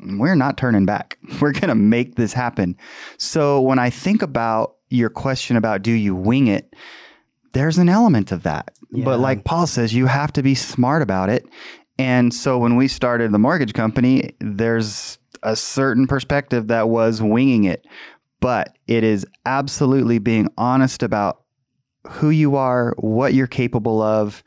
We're 0.03 0.35
not 0.35 0.57
turning 0.57 0.87
back. 0.87 1.19
We're 1.41 1.53
going 1.53 1.69
to 1.69 1.75
make 1.75 2.15
this 2.15 2.33
happen. 2.33 2.79
So 3.19 3.61
when 3.61 3.79
I 3.79 3.91
think 3.91 4.23
about 4.23 4.77
your 4.89 5.11
question 5.11 5.57
about 5.57 5.83
do 5.83 5.93
you 5.93 6.15
wing 6.15 6.47
it, 6.47 6.75
there's 7.53 7.77
an 7.79 7.91
element 7.91 8.33
of 8.33 8.43
that. 8.45 8.73
Yeah. 8.91 9.05
But 9.05 9.21
like 9.21 9.45
Paul 9.45 9.67
says, 9.67 9.93
you 9.95 10.07
have 10.07 10.33
to 10.33 10.43
be 10.43 10.55
smart 10.55 11.03
about 11.03 11.29
it. 11.29 11.47
And 12.01 12.33
so 12.33 12.57
when 12.57 12.77
we 12.77 12.89
started 12.89 13.31
the 13.31 13.39
mortgage 13.39 13.75
company, 13.75 14.35
there's 14.41 15.19
a 15.43 15.55
certain 15.55 16.07
perspective 16.07 16.69
that 16.69 16.89
was 16.89 17.21
winging 17.21 17.65
it. 17.65 17.87
But 18.41 18.75
it 18.87 19.05
is 19.05 19.27
absolutely 19.45 20.19
being 20.19 20.49
honest 20.57 21.03
about 21.03 21.43
who 22.09 22.31
you 22.31 22.57
are, 22.57 22.95
what 22.97 23.35
you're 23.35 23.47
capable 23.47 24.01
of. 24.01 24.43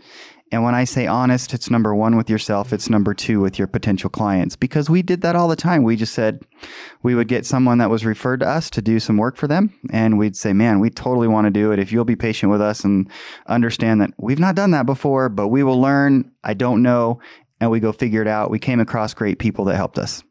And 0.52 0.64
when 0.64 0.76
I 0.76 0.84
say 0.84 1.08
honest, 1.08 1.52
it's 1.54 1.72
number 1.72 1.96
one 1.96 2.16
with 2.16 2.30
yourself, 2.30 2.74
it's 2.74 2.88
number 2.88 3.16
two 3.16 3.40
with 3.40 3.58
your 3.58 3.68
potential 3.68 4.08
clients. 4.08 4.56
Because 4.56 4.88
we 4.88 5.02
did 5.02 5.22
that 5.22 5.36
all 5.36 5.48
the 5.48 5.56
time. 5.56 5.82
We 5.82 5.96
just 5.96 6.14
said 6.14 6.42
we 7.02 7.16
would 7.16 7.28
get 7.28 7.44
someone 7.44 7.80
that 7.80 7.90
was 7.90 8.06
referred 8.06 8.42
to 8.42 8.48
us 8.48 8.70
to 8.72 8.82
do 8.82 9.00
some 9.00 9.18
work 9.18 9.36
for 9.36 9.48
them. 9.48 9.74
And 9.92 10.20
we'd 10.20 10.36
say, 10.36 10.54
man, 10.54 10.80
we 10.80 10.92
totally 10.92 11.28
want 11.28 11.46
to 11.46 11.52
do 11.52 11.72
it. 11.72 11.80
If 11.80 11.92
you'll 11.92 12.06
be 12.06 12.16
patient 12.16 12.52
with 12.52 12.62
us 12.62 12.84
and 12.84 13.10
understand 13.48 14.02
that 14.02 14.12
we've 14.18 14.40
not 14.40 14.56
done 14.56 14.72
that 14.72 14.86
before, 14.86 15.28
but 15.28 15.48
we 15.48 15.64
will 15.64 15.82
learn. 15.82 16.32
I 16.44 16.54
don't 16.54 16.84
know. 16.84 17.20
And 17.64 17.72
we 17.72 17.80
go 17.80 17.92
figure 17.92 18.22
it 18.22 18.28
out. 18.28 18.52
We 18.52 18.60
came 18.60 18.80
across 18.80 19.14
great 19.14 19.40
people 19.40 19.66
that 19.66 19.76
helped 19.76 19.98
us. 19.98 20.24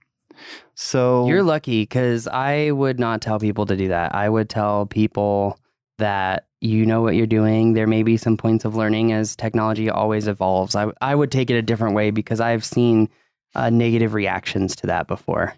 So 0.75 1.27
You're 1.27 1.43
lucky 1.43 1.83
because 1.83 2.29
I 2.29 2.71
would 2.71 3.01
not 3.01 3.23
tell 3.23 3.39
people 3.39 3.67
to 3.67 3.77
do 3.77 3.89
that. 3.89 4.15
I 4.15 4.29
would 4.29 4.49
tell 4.49 4.87
people 4.87 5.59
that 5.99 6.47
you 6.61 6.87
know 6.87 7.01
what 7.01 7.15
you're 7.15 7.27
doing. 7.27 7.73
There 7.73 7.87
may 7.87 8.03
be 8.03 8.17
some 8.17 8.37
points 8.37 8.65
of 8.65 8.75
learning 8.75 9.13
as 9.13 9.37
technology 9.37 9.91
always 9.91 10.29
evolves. 10.29 10.75
I, 10.77 10.91
I 11.01 11.15
would 11.15 11.31
take 11.31 11.51
it 11.51 11.55
a 11.55 11.63
different 11.63 11.95
way 11.95 12.11
because 12.11 12.41
I've 12.41 12.65
seen 12.65 13.09
uh, 13.55 13.71
negative 13.71 14.15
reactions 14.15 14.77
to 14.77 14.87
that 14.87 15.09
before. 15.09 15.55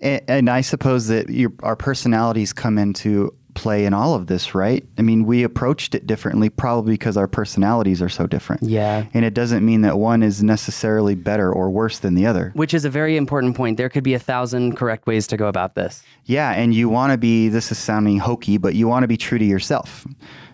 And, 0.00 0.22
and 0.28 0.50
I 0.50 0.60
suppose 0.60 1.08
that 1.08 1.30
your, 1.30 1.52
our 1.62 1.76
personalities 1.76 2.52
come 2.52 2.78
into 2.78 3.34
play 3.58 3.84
in 3.84 3.92
all 3.92 4.14
of 4.14 4.28
this, 4.28 4.54
right? 4.54 4.84
I 4.96 5.02
mean, 5.02 5.24
we 5.24 5.42
approached 5.42 5.94
it 5.94 6.06
differently, 6.06 6.48
probably 6.48 6.94
because 6.94 7.16
our 7.16 7.26
personalities 7.26 8.00
are 8.00 8.08
so 8.08 8.26
different. 8.26 8.62
Yeah. 8.62 9.06
And 9.12 9.24
it 9.24 9.34
doesn't 9.34 9.64
mean 9.66 9.82
that 9.82 9.98
one 9.98 10.22
is 10.22 10.42
necessarily 10.42 11.14
better 11.14 11.52
or 11.52 11.68
worse 11.68 11.98
than 11.98 12.14
the 12.14 12.24
other. 12.24 12.52
Which 12.54 12.72
is 12.72 12.84
a 12.84 12.90
very 12.90 13.16
important 13.16 13.56
point. 13.56 13.76
There 13.76 13.88
could 13.88 14.04
be 14.04 14.14
a 14.14 14.18
thousand 14.18 14.76
correct 14.76 15.06
ways 15.06 15.26
to 15.26 15.36
go 15.36 15.48
about 15.48 15.74
this. 15.74 16.02
Yeah, 16.24 16.52
and 16.52 16.72
you 16.72 16.88
want 16.88 17.12
to 17.12 17.18
be, 17.18 17.48
this 17.48 17.72
is 17.72 17.78
sounding 17.78 18.18
hokey, 18.18 18.58
but 18.58 18.74
you 18.74 18.86
want 18.86 19.02
to 19.02 19.08
be 19.08 19.16
true 19.16 19.38
to 19.38 19.44
yourself. 19.44 20.06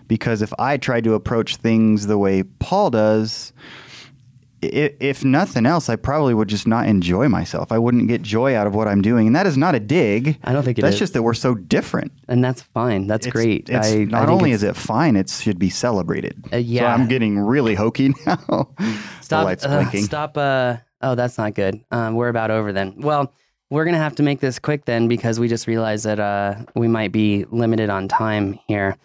Because 0.07 0.41
if 0.41 0.53
I 0.59 0.77
tried 0.77 1.03
to 1.05 1.13
approach 1.13 1.57
things 1.57 2.07
the 2.07 2.17
way 2.17 2.43
Paul 2.43 2.89
does, 2.89 3.53
if 4.73 5.23
nothing 5.25 5.65
else, 5.65 5.89
I 5.89 5.95
probably 5.95 6.33
would 6.33 6.47
just 6.47 6.67
not 6.67 6.87
enjoy 6.87 7.27
myself. 7.29 7.71
I 7.71 7.77
wouldn't 7.77 8.07
get 8.07 8.21
joy 8.21 8.55
out 8.55 8.67
of 8.67 8.75
what 8.75 8.87
I'm 8.87 9.01
doing. 9.01 9.27
And 9.27 9.35
that 9.35 9.45
is 9.47 9.57
not 9.57 9.75
a 9.75 9.79
dig. 9.79 10.37
I 10.43 10.53
don't 10.53 10.63
think 10.63 10.77
it 10.79 10.81
That's 10.81 10.95
is. 10.95 10.99
just 10.99 11.13
that 11.13 11.23
we're 11.23 11.33
so 11.33 11.55
different. 11.55 12.11
And 12.27 12.43
that's 12.43 12.61
fine. 12.61 13.07
That's 13.07 13.27
It's- 13.27 13.33
great. 13.41 13.69
It's 13.69 13.87
I, 13.91 14.03
not 14.05 14.29
I 14.29 14.31
only 14.31 14.51
is 14.51 14.63
it 14.63 14.75
fine, 14.75 15.15
it 15.15 15.29
should 15.29 15.59
be 15.59 15.69
celebrated. 15.69 16.43
Uh, 16.53 16.57
yeah. 16.57 16.81
So 16.81 17.01
I'm 17.01 17.07
getting 17.07 17.39
really 17.39 17.75
hokey 17.75 18.13
now. 18.25 18.35
the 18.77 18.97
Stop. 19.21 19.45
lights 19.45 19.65
uh, 19.65 19.69
blinking. 19.69 20.03
stop. 20.03 20.37
Uh, 20.37 20.77
oh, 21.01 21.15
that's 21.15 21.37
not 21.37 21.53
good. 21.55 21.83
Um, 21.91 22.15
we're 22.15 22.29
about 22.29 22.51
over 22.51 22.71
then. 22.73 22.95
Well, 22.97 23.33
we're 23.71 23.85
gonna 23.85 23.97
have 23.97 24.15
to 24.15 24.23
make 24.23 24.39
this 24.41 24.59
quick 24.59 24.85
then 24.85 25.07
because 25.07 25.39
we 25.39 25.47
just 25.47 25.65
realized 25.67 26.05
that 26.05 26.19
uh, 26.19 26.55
we 26.75 26.87
might 26.87 27.11
be 27.11 27.45
limited 27.49 27.89
on 27.89 28.07
time 28.07 28.59
here. 28.67 28.95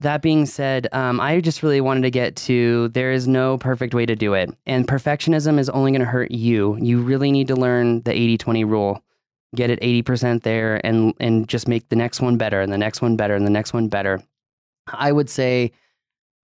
That 0.00 0.22
being 0.22 0.46
said, 0.46 0.88
um, 0.92 1.20
I 1.20 1.40
just 1.40 1.62
really 1.62 1.82
wanted 1.82 2.02
to 2.02 2.10
get 2.10 2.34
to 2.36 2.88
there 2.88 3.12
is 3.12 3.28
no 3.28 3.58
perfect 3.58 3.92
way 3.94 4.06
to 4.06 4.16
do 4.16 4.32
it. 4.32 4.50
And 4.66 4.88
perfectionism 4.88 5.58
is 5.58 5.68
only 5.68 5.90
going 5.90 6.00
to 6.00 6.06
hurt 6.06 6.30
you. 6.30 6.78
You 6.80 7.02
really 7.02 7.30
need 7.30 7.48
to 7.48 7.56
learn 7.56 8.00
the 8.02 8.12
80 8.12 8.38
20 8.38 8.64
rule. 8.64 9.02
Get 9.54 9.68
it 9.68 9.80
80% 9.80 10.42
there 10.42 10.84
and, 10.86 11.12
and 11.20 11.48
just 11.48 11.68
make 11.68 11.88
the 11.88 11.96
next 11.96 12.20
one 12.20 12.38
better 12.38 12.60
and 12.60 12.72
the 12.72 12.78
next 12.78 13.02
one 13.02 13.16
better 13.16 13.34
and 13.34 13.44
the 13.44 13.50
next 13.50 13.72
one 13.74 13.88
better. 13.88 14.22
I 14.86 15.12
would 15.12 15.28
say, 15.28 15.72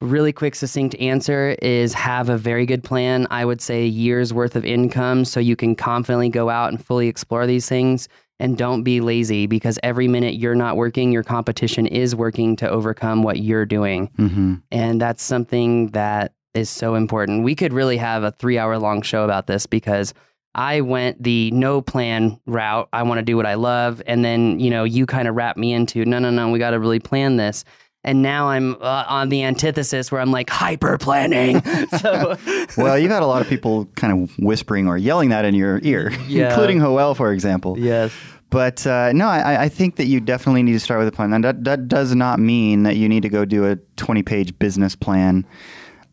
really 0.01 0.33
quick, 0.33 0.55
succinct 0.55 0.95
answer 0.97 1.57
is 1.63 1.95
have 1.95 2.29
a 2.29 2.37
very 2.37 2.67
good 2.67 2.85
plan. 2.85 3.27
I 3.31 3.45
would 3.45 3.63
say 3.63 3.87
year's 3.87 4.35
worth 4.35 4.57
of 4.57 4.65
income 4.65 5.25
so 5.25 5.41
you 5.41 5.57
can 5.57 5.75
confidently 5.75 6.29
go 6.29 6.51
out 6.51 6.71
and 6.71 6.85
fully 6.85 7.09
explore 7.09 7.47
these 7.47 7.69
things. 7.69 8.09
And 8.39 8.59
don't 8.59 8.83
be 8.83 9.01
lazy 9.01 9.47
because 9.47 9.79
every 9.83 10.09
minute 10.09 10.35
you're 10.35 10.55
not 10.55 10.77
working, 10.77 11.11
your 11.11 11.23
competition 11.23 11.87
is 11.87 12.15
working 12.15 12.57
to 12.57 12.69
overcome 12.69 13.23
what 13.23 13.39
you're 13.39 13.65
doing. 13.65 14.11
hmm 14.17 14.55
And 14.71 15.01
that's 15.01 15.23
something 15.23 15.89
that 15.89 16.35
is 16.53 16.69
so 16.69 16.95
important. 16.95 17.45
We 17.45 17.55
could 17.55 17.73
really 17.73 17.97
have 17.97 18.23
a 18.23 18.33
three 18.33 18.59
hour 18.59 18.79
long 18.79 19.03
show 19.03 19.25
about 19.25 19.47
this 19.47 19.67
because 19.67 20.13
I 20.55 20.81
went 20.81 21.23
the 21.23 21.51
no 21.51 21.83
plan 21.83 22.41
route. 22.47 22.89
I 22.93 23.03
want 23.03 23.19
to 23.19 23.25
do 23.25 23.37
what 23.37 23.47
I 23.47 23.55
love. 23.55 24.01
And 24.07 24.25
then, 24.25 24.59
you 24.59 24.71
know, 24.71 24.85
you 24.85 25.05
kind 25.05 25.29
of 25.29 25.35
wrap 25.35 25.59
me 25.59 25.73
into 25.73 26.05
no, 26.07 26.19
no, 26.19 26.31
no, 26.31 26.51
we 26.51 26.59
got 26.59 26.71
to 26.71 26.81
really 26.81 26.99
plan 26.99 27.37
this. 27.37 27.65
And 28.07 28.23
now 28.23 28.49
I'm 28.49 28.77
uh, 28.81 29.05
on 29.09 29.29
the 29.29 29.43
antithesis 29.43 30.11
where 30.13 30.21
I'm 30.21 30.31
like 30.31 30.49
hyper 30.49 30.97
planning. 30.97 31.61
so, 31.99 32.37
Well, 32.79 32.97
you've 32.99 33.11
had 33.11 33.23
a 33.23 33.27
lot 33.27 33.43
of 33.43 33.49
people 33.49 33.87
kind 33.97 34.13
of 34.23 34.31
whispering 34.39 34.87
or 34.87 34.97
yelling 34.97 35.29
that 35.31 35.45
in 35.45 35.55
your 35.55 35.81
ear, 35.83 36.13
Yeah. 36.29 36.51
including 36.51 36.79
Hoel, 36.81 37.15
for 37.15 37.33
example. 37.33 37.77
yes. 37.79 38.13
But 38.49 38.87
uh, 38.87 39.11
no, 39.13 39.27
I, 39.27 39.65
I 39.65 39.69
think 39.69 39.97
that 39.97 40.07
you 40.07 40.21
definitely 40.21 40.63
need 40.63 40.75
to 40.75 40.81
start 40.81 41.01
with 41.01 41.09
a 41.09 41.13
plan. 41.13 41.33
And 41.33 41.43
that, 41.43 41.65
that 41.65 41.89
does 41.89 42.15
not 42.15 42.39
mean 42.39 42.85
that 42.85 42.95
you 42.97 43.09
need 43.09 43.25
to 43.25 43.29
go 43.29 43.45
do 43.45 43.67
a 43.67 43.75
20 43.97 44.23
page 44.23 44.57
business 44.61 44.95
plan. 44.95 45.45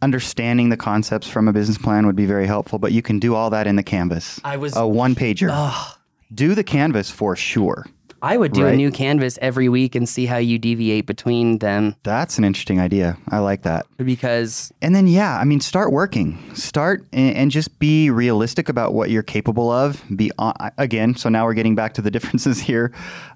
understanding 0.01 0.69
the 0.69 0.77
concepts 0.77 1.27
from 1.29 1.47
a 1.47 1.53
business 1.53 1.77
plan 1.77 2.05
would 2.07 2.15
be 2.15 2.25
very 2.25 2.47
helpful, 2.47 2.79
but 2.79 2.91
you 2.91 3.01
can 3.03 3.19
do 3.19 3.35
all 3.35 3.50
that 3.51 3.67
in 3.67 3.75
the 3.75 3.83
canvas. 3.83 4.39
I 4.43 4.57
was 4.57 4.75
A 4.75 4.88
one 4.88 5.13
pager. 5.15 5.50
Ugh. 5.51 5.97
Do 6.33 6.55
the 6.55 6.63
canvas 6.63 7.12
for 7.12 7.35
sure. 7.35 7.85
I 8.23 8.37
would 8.37 8.53
do 8.53 8.65
a 8.65 8.73
new 8.73 8.89
canvas 8.89 9.37
every 9.41 9.67
week 9.67 9.95
and 9.95 10.07
see 10.07 10.25
how 10.25 10.37
you 10.37 10.57
deviate 10.57 11.05
between 11.05 11.57
them 11.57 11.97
That's 12.03 12.37
an 12.37 12.45
interesting 12.45 12.79
idea. 12.79 13.17
I 13.27 13.39
like 13.39 13.63
that. 13.63 13.85
because 13.97 14.71
And 14.81 14.95
then, 14.95 15.07
yeah, 15.07 15.37
I 15.37 15.43
mean, 15.43 15.59
start 15.59 15.91
working. 15.91 16.39
Start 16.55 17.05
and, 17.11 17.35
and 17.35 17.51
just 17.51 17.77
be 17.79 18.09
realistic 18.09 18.69
about 18.69 18.93
what 18.93 19.09
you're 19.09 19.23
capable 19.23 19.69
of. 19.69 20.01
Be 20.15 20.31
on, 20.39 20.53
again. 20.77 21.15
So 21.15 21.27
now 21.27 21.43
we're 21.43 21.53
getting 21.53 21.75
back 21.75 21.93
to 21.95 22.01
the 22.01 22.09
differences 22.23 22.61
here. 22.61 22.93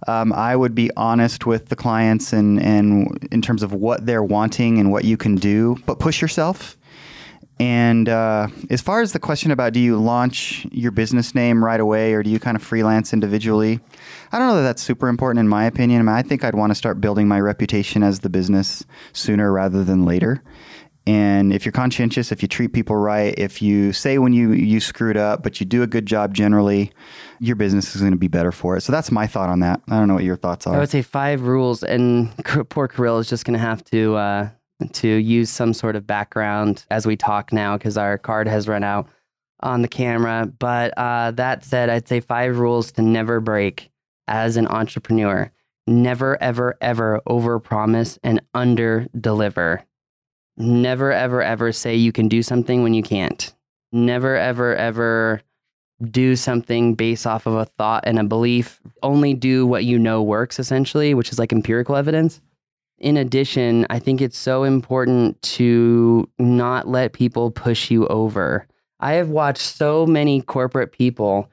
Um, 0.07 0.31
I 0.31 0.55
would 0.55 0.73
be 0.73 0.89
honest 0.95 1.45
with 1.45 1.67
the 1.67 1.75
clients 1.75 2.31
and 2.31 2.61
and 2.61 3.27
in 3.29 3.41
terms 3.41 3.63
of 3.63 3.73
what 3.73 4.05
they're 4.05 4.23
wanting 4.23 4.79
and 4.79 4.89
what 4.89 5.03
you 5.03 5.17
can 5.17 5.35
do, 5.35 5.75
but 5.85 5.99
push 5.99 6.21
yourself. 6.21 6.76
And 7.59 8.07
uh, 8.07 8.47
as 8.69 8.81
far 8.81 9.01
as 9.01 9.13
the 9.13 9.19
question 9.19 9.49
about 9.49 9.73
do 9.73 9.79
you 9.79 9.97
launch 9.97 10.67
your 10.71 10.91
business 10.91 11.33
name 11.33 11.63
right 11.63 11.79
away 11.79 12.13
or 12.13 12.21
do 12.21 12.29
you 12.29 12.39
kind 12.39 12.55
of 12.55 12.61
freelance 12.61 13.13
individually, 13.13 13.79
I 14.31 14.37
don't 14.37 14.47
know 14.47 14.55
that 14.57 14.61
that's 14.61 14.81
super 14.81 15.07
important 15.07 15.39
in 15.39 15.47
my 15.47 15.65
opinion. 15.65 16.01
I, 16.01 16.03
mean, 16.03 16.15
I 16.15 16.21
think 16.21 16.43
I'd 16.43 16.55
want 16.55 16.71
to 16.71 16.75
start 16.75 17.01
building 17.01 17.27
my 17.27 17.39
reputation 17.39 18.03
as 18.03 18.19
the 18.19 18.29
business 18.29 18.85
sooner 19.11 19.51
rather 19.51 19.83
than 19.83 20.05
later. 20.05 20.43
And 21.07 21.53
if 21.53 21.63
you're 21.63 21.71
conscientious, 21.71 22.33
if 22.33 22.41
you 22.41 22.49
treat 22.49 22.73
people 22.73 22.97
right, 22.97 23.33
if 23.37 23.61
you 23.61 23.93
say 23.93 24.17
when 24.17 24.33
you 24.33 24.51
you 24.51 24.81
screwed 24.81 25.15
up, 25.15 25.41
but 25.41 25.61
you 25.61 25.65
do 25.65 25.81
a 25.81 25.87
good 25.87 26.05
job 26.05 26.33
generally, 26.33 26.91
your 27.39 27.55
business 27.55 27.95
is 27.95 28.01
going 28.01 28.11
to 28.11 28.17
be 28.17 28.27
better 28.27 28.51
for 28.51 28.75
it. 28.75 28.81
So 28.81 28.91
that's 28.91 29.09
my 29.09 29.25
thought 29.25 29.47
on 29.47 29.61
that. 29.61 29.81
I 29.87 29.97
don't 29.99 30.09
know 30.09 30.15
what 30.15 30.25
your 30.25 30.35
thoughts 30.35 30.67
are. 30.67 30.75
I 30.75 30.79
would 30.79 30.89
say 30.89 31.01
five 31.01 31.43
rules, 31.43 31.81
and 31.81 32.35
poor 32.69 32.89
Kirill 32.89 33.19
is 33.19 33.29
just 33.29 33.45
going 33.45 33.53
to 33.53 33.59
have 33.65 33.85
to 33.85 34.17
uh, 34.17 34.49
to 34.93 35.07
use 35.07 35.49
some 35.49 35.73
sort 35.73 35.95
of 35.95 36.05
background 36.05 36.85
as 36.91 37.07
we 37.07 37.15
talk 37.15 37.51
now 37.51 37.77
because 37.77 37.97
our 37.97 38.17
card 38.17 38.47
has 38.47 38.67
run 38.67 38.83
out 38.83 39.07
on 39.61 39.81
the 39.81 39.87
camera. 39.87 40.51
But 40.59 40.93
uh, 40.97 41.31
that 41.31 41.63
said, 41.63 41.89
I'd 41.89 42.07
say 42.07 42.19
five 42.19 42.59
rules 42.59 42.91
to 42.93 43.01
never 43.01 43.39
break 43.39 43.89
as 44.27 44.57
an 44.57 44.67
entrepreneur: 44.67 45.51
never, 45.87 46.41
ever, 46.41 46.77
ever 46.81 47.21
overpromise 47.27 48.17
and 48.23 48.41
under 48.53 49.07
deliver. 49.19 49.83
Never, 50.57 51.11
ever, 51.11 51.43
ever 51.43 51.71
say 51.71 51.95
you 51.95 52.11
can 52.11 52.27
do 52.27 52.41
something 52.41 52.81
when 52.81 52.93
you 52.93 53.03
can't. 53.03 53.53
Never, 53.91 54.35
ever, 54.35 54.75
ever 54.75 55.41
do 56.11 56.35
something 56.35 56.93
based 56.95 57.25
off 57.25 57.45
of 57.45 57.53
a 57.53 57.65
thought 57.65 58.03
and 58.07 58.19
a 58.19 58.23
belief. 58.23 58.79
Only 59.03 59.33
do 59.33 59.65
what 59.65 59.85
you 59.85 59.97
know 59.99 60.21
works, 60.21 60.59
essentially, 60.59 61.13
which 61.13 61.31
is 61.31 61.39
like 61.39 61.53
empirical 61.53 61.95
evidence. 61.95 62.41
In 62.99 63.17
addition, 63.17 63.85
I 63.89 63.99
think 63.99 64.21
it's 64.21 64.37
so 64.37 64.63
important 64.63 65.39
to 65.43 66.27
not 66.39 66.87
let 66.87 67.13
people 67.13 67.51
push 67.51 67.91
you 67.91 68.07
over. 68.07 68.67
I 68.99 69.13
have 69.13 69.29
watched 69.29 69.61
so 69.61 70.05
many 70.05 70.41
corporate 70.41 70.91
people 70.91 71.51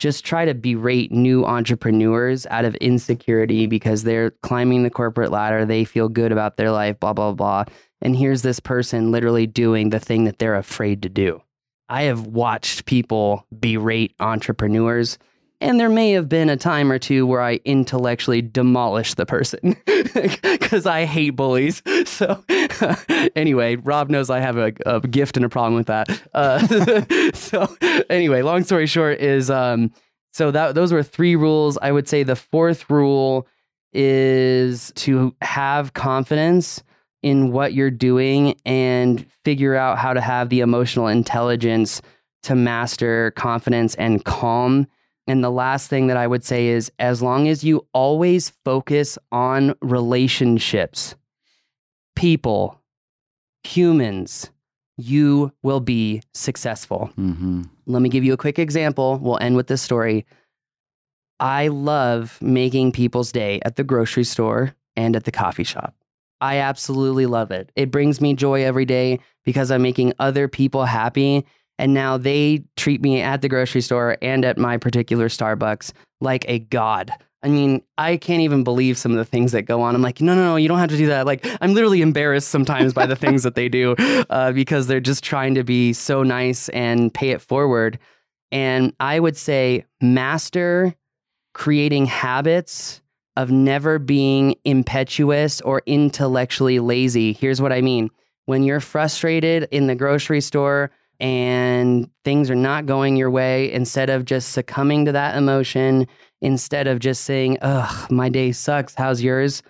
just 0.00 0.24
try 0.24 0.44
to 0.44 0.52
berate 0.52 1.12
new 1.12 1.44
entrepreneurs 1.44 2.44
out 2.46 2.64
of 2.64 2.74
insecurity 2.76 3.66
because 3.66 4.02
they're 4.02 4.32
climbing 4.42 4.82
the 4.82 4.90
corporate 4.90 5.30
ladder. 5.30 5.64
They 5.64 5.84
feel 5.84 6.08
good 6.08 6.32
about 6.32 6.56
their 6.56 6.72
life, 6.72 6.98
blah, 6.98 7.12
blah, 7.12 7.30
blah. 7.30 7.66
And 8.00 8.16
here's 8.16 8.42
this 8.42 8.58
person 8.58 9.12
literally 9.12 9.46
doing 9.46 9.90
the 9.90 10.00
thing 10.00 10.24
that 10.24 10.40
they're 10.40 10.56
afraid 10.56 11.02
to 11.02 11.08
do. 11.08 11.40
I 11.88 12.02
have 12.02 12.26
watched 12.26 12.84
people 12.84 13.46
berate 13.60 14.16
entrepreneurs, 14.18 15.18
and 15.62 15.78
there 15.78 15.88
may 15.88 16.10
have 16.12 16.28
been 16.28 16.50
a 16.50 16.56
time 16.56 16.90
or 16.90 16.98
two 16.98 17.26
where 17.26 17.40
I 17.40 17.60
intellectually 17.64 18.42
demolished 18.42 19.16
the 19.16 19.24
person 19.24 19.76
because 19.86 20.86
I 20.86 21.04
hate 21.04 21.30
bullies. 21.30 21.82
So, 22.04 22.44
anyway, 23.36 23.76
Rob 23.76 24.10
knows 24.10 24.28
I 24.28 24.40
have 24.40 24.56
a, 24.56 24.72
a 24.84 25.00
gift 25.00 25.36
and 25.36 25.46
a 25.46 25.48
problem 25.48 25.74
with 25.74 25.86
that. 25.86 26.08
Uh, 26.34 27.32
so, 27.32 27.74
anyway, 28.10 28.42
long 28.42 28.64
story 28.64 28.86
short 28.86 29.20
is 29.20 29.50
um, 29.50 29.92
so 30.32 30.50
that 30.50 30.74
those 30.74 30.92
were 30.92 31.02
three 31.02 31.36
rules. 31.36 31.78
I 31.80 31.92
would 31.92 32.08
say 32.08 32.22
the 32.22 32.36
fourth 32.36 32.90
rule 32.90 33.46
is 33.92 34.92
to 34.96 35.34
have 35.42 35.94
confidence 35.94 36.82
in 37.22 37.52
what 37.52 37.72
you're 37.72 37.90
doing 37.90 38.56
and 38.66 39.24
figure 39.44 39.76
out 39.76 39.98
how 39.98 40.12
to 40.12 40.20
have 40.20 40.48
the 40.48 40.60
emotional 40.60 41.06
intelligence 41.06 42.02
to 42.42 42.54
master 42.54 43.30
confidence 43.32 43.94
and 43.94 44.24
calm. 44.24 44.86
And 45.26 45.42
the 45.42 45.50
last 45.50 45.88
thing 45.88 46.08
that 46.08 46.16
I 46.16 46.26
would 46.26 46.44
say 46.44 46.68
is 46.68 46.90
as 46.98 47.22
long 47.22 47.48
as 47.48 47.62
you 47.62 47.86
always 47.92 48.50
focus 48.64 49.18
on 49.30 49.74
relationships, 49.80 51.14
people, 52.16 52.80
humans, 53.62 54.50
you 54.96 55.52
will 55.62 55.80
be 55.80 56.22
successful. 56.34 57.06
hmm 57.14 57.62
Let 57.86 58.02
me 58.02 58.08
give 58.08 58.24
you 58.24 58.32
a 58.32 58.36
quick 58.36 58.58
example. 58.58 59.18
We'll 59.22 59.38
end 59.38 59.56
with 59.56 59.68
this 59.68 59.82
story. 59.82 60.26
I 61.40 61.68
love 61.68 62.38
making 62.40 62.92
people's 62.92 63.32
day 63.32 63.60
at 63.64 63.76
the 63.76 63.84
grocery 63.84 64.24
store 64.24 64.74
and 64.96 65.16
at 65.16 65.24
the 65.24 65.32
coffee 65.32 65.64
shop. 65.64 65.94
I 66.40 66.58
absolutely 66.58 67.26
love 67.26 67.50
it. 67.50 67.70
It 67.76 67.90
brings 67.90 68.20
me 68.20 68.34
joy 68.34 68.64
every 68.64 68.84
day 68.84 69.20
because 69.44 69.70
I'm 69.70 69.82
making 69.82 70.12
other 70.18 70.48
people 70.48 70.84
happy. 70.84 71.44
And 71.82 71.94
now 71.94 72.16
they 72.16 72.62
treat 72.76 73.02
me 73.02 73.20
at 73.20 73.42
the 73.42 73.48
grocery 73.48 73.80
store 73.80 74.16
and 74.22 74.44
at 74.44 74.56
my 74.56 74.76
particular 74.76 75.28
Starbucks 75.28 75.92
like 76.20 76.44
a 76.46 76.60
god. 76.60 77.10
I 77.42 77.48
mean, 77.48 77.82
I 77.98 78.18
can't 78.18 78.40
even 78.40 78.62
believe 78.62 78.96
some 78.96 79.10
of 79.10 79.18
the 79.18 79.24
things 79.24 79.50
that 79.50 79.62
go 79.62 79.82
on. 79.82 79.96
I'm 79.96 80.00
like, 80.00 80.20
no, 80.20 80.36
no, 80.36 80.44
no, 80.44 80.54
you 80.54 80.68
don't 80.68 80.78
have 80.78 80.90
to 80.90 80.96
do 80.96 81.08
that. 81.08 81.26
Like, 81.26 81.44
I'm 81.60 81.74
literally 81.74 82.00
embarrassed 82.00 82.50
sometimes 82.50 82.94
by 82.94 83.06
the 83.06 83.16
things 83.16 83.42
that 83.42 83.56
they 83.56 83.68
do 83.68 83.96
uh, 84.30 84.52
because 84.52 84.86
they're 84.86 85.00
just 85.00 85.24
trying 85.24 85.56
to 85.56 85.64
be 85.64 85.92
so 85.92 86.22
nice 86.22 86.68
and 86.68 87.12
pay 87.12 87.30
it 87.30 87.40
forward. 87.40 87.98
And 88.52 88.94
I 89.00 89.18
would 89.18 89.36
say, 89.36 89.84
master 90.00 90.94
creating 91.52 92.06
habits 92.06 93.02
of 93.36 93.50
never 93.50 93.98
being 93.98 94.54
impetuous 94.64 95.60
or 95.62 95.82
intellectually 95.86 96.78
lazy. 96.78 97.32
Here's 97.32 97.60
what 97.60 97.72
I 97.72 97.80
mean 97.80 98.08
when 98.46 98.62
you're 98.62 98.78
frustrated 98.78 99.66
in 99.72 99.88
the 99.88 99.96
grocery 99.96 100.40
store 100.40 100.92
and 101.22 102.10
things 102.24 102.50
are 102.50 102.56
not 102.56 102.84
going 102.84 103.16
your 103.16 103.30
way, 103.30 103.72
instead 103.72 104.10
of 104.10 104.24
just 104.24 104.50
succumbing 104.50 105.04
to 105.06 105.12
that 105.12 105.36
emotion, 105.36 106.08
instead 106.40 106.88
of 106.88 106.98
just 106.98 107.22
saying, 107.24 107.58
ugh, 107.62 108.10
my 108.10 108.28
day 108.28 108.50
sucks, 108.50 108.94
how's 108.96 109.22
yours? 109.22 109.62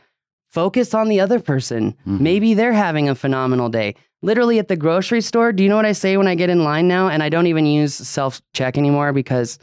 Focus 0.48 0.94
on 0.94 1.08
the 1.08 1.20
other 1.20 1.38
person. 1.40 1.94
Mhm. 2.06 2.20
Maybe 2.20 2.54
they're 2.54 2.72
having 2.72 3.08
a 3.08 3.14
phenomenal 3.14 3.68
day. 3.68 3.94
Literally 4.22 4.58
at 4.58 4.68
the 4.68 4.76
grocery 4.76 5.20
store, 5.20 5.52
do 5.52 5.62
you 5.62 5.68
know 5.68 5.76
what 5.76 5.84
I 5.84 5.92
say 5.92 6.16
when 6.16 6.28
I 6.28 6.34
get 6.34 6.48
in 6.50 6.64
line 6.64 6.88
now? 6.88 7.08
And 7.08 7.22
I 7.22 7.28
don't 7.28 7.46
even 7.46 7.66
use 7.66 7.94
self 7.94 8.40
check 8.54 8.78
anymore 8.78 9.12
because 9.12 9.58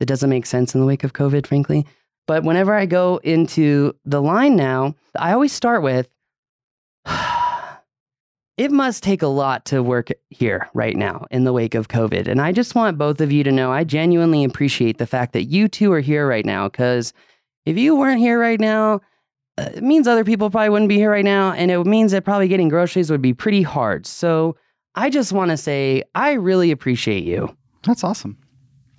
it 0.00 0.06
doesn't 0.06 0.30
make 0.30 0.46
sense 0.46 0.74
in 0.74 0.80
the 0.80 0.86
wake 0.86 1.04
of 1.04 1.12
COVID, 1.12 1.46
frankly. 1.46 1.84
But 2.26 2.42
whenever 2.42 2.72
I 2.74 2.86
go 2.86 3.20
into 3.22 3.94
the 4.06 4.22
line 4.22 4.56
now, 4.56 4.94
I 5.18 5.32
always 5.32 5.52
start 5.52 5.82
with, 5.82 6.08
it 8.56 8.70
must 8.70 9.02
take 9.02 9.22
a 9.22 9.26
lot 9.26 9.64
to 9.66 9.82
work 9.82 10.10
here 10.30 10.68
right 10.74 10.96
now 10.96 11.26
in 11.30 11.44
the 11.44 11.52
wake 11.52 11.74
of 11.74 11.88
COVID. 11.88 12.28
And 12.28 12.40
I 12.40 12.52
just 12.52 12.74
want 12.74 12.98
both 12.98 13.20
of 13.20 13.32
you 13.32 13.42
to 13.44 13.50
know 13.52 13.72
I 13.72 13.82
genuinely 13.84 14.44
appreciate 14.44 14.98
the 14.98 15.06
fact 15.06 15.32
that 15.32 15.44
you 15.44 15.66
two 15.68 15.92
are 15.92 16.00
here 16.00 16.26
right 16.28 16.46
now 16.46 16.68
because 16.68 17.12
if 17.66 17.76
you 17.76 17.96
weren't 17.96 18.20
here 18.20 18.38
right 18.38 18.60
now, 18.60 19.00
uh, 19.58 19.70
it 19.74 19.82
means 19.82 20.06
other 20.06 20.24
people 20.24 20.50
probably 20.50 20.68
wouldn't 20.68 20.88
be 20.88 20.96
here 20.98 21.10
right 21.10 21.24
now. 21.24 21.52
And 21.52 21.70
it 21.70 21.84
means 21.84 22.12
that 22.12 22.24
probably 22.24 22.46
getting 22.48 22.68
groceries 22.68 23.10
would 23.10 23.22
be 23.22 23.34
pretty 23.34 23.62
hard. 23.62 24.06
So 24.06 24.56
I 24.94 25.10
just 25.10 25.32
want 25.32 25.50
to 25.50 25.56
say, 25.56 26.02
I 26.14 26.32
really 26.32 26.70
appreciate 26.70 27.24
you. 27.24 27.56
That's 27.84 28.04
awesome. 28.04 28.38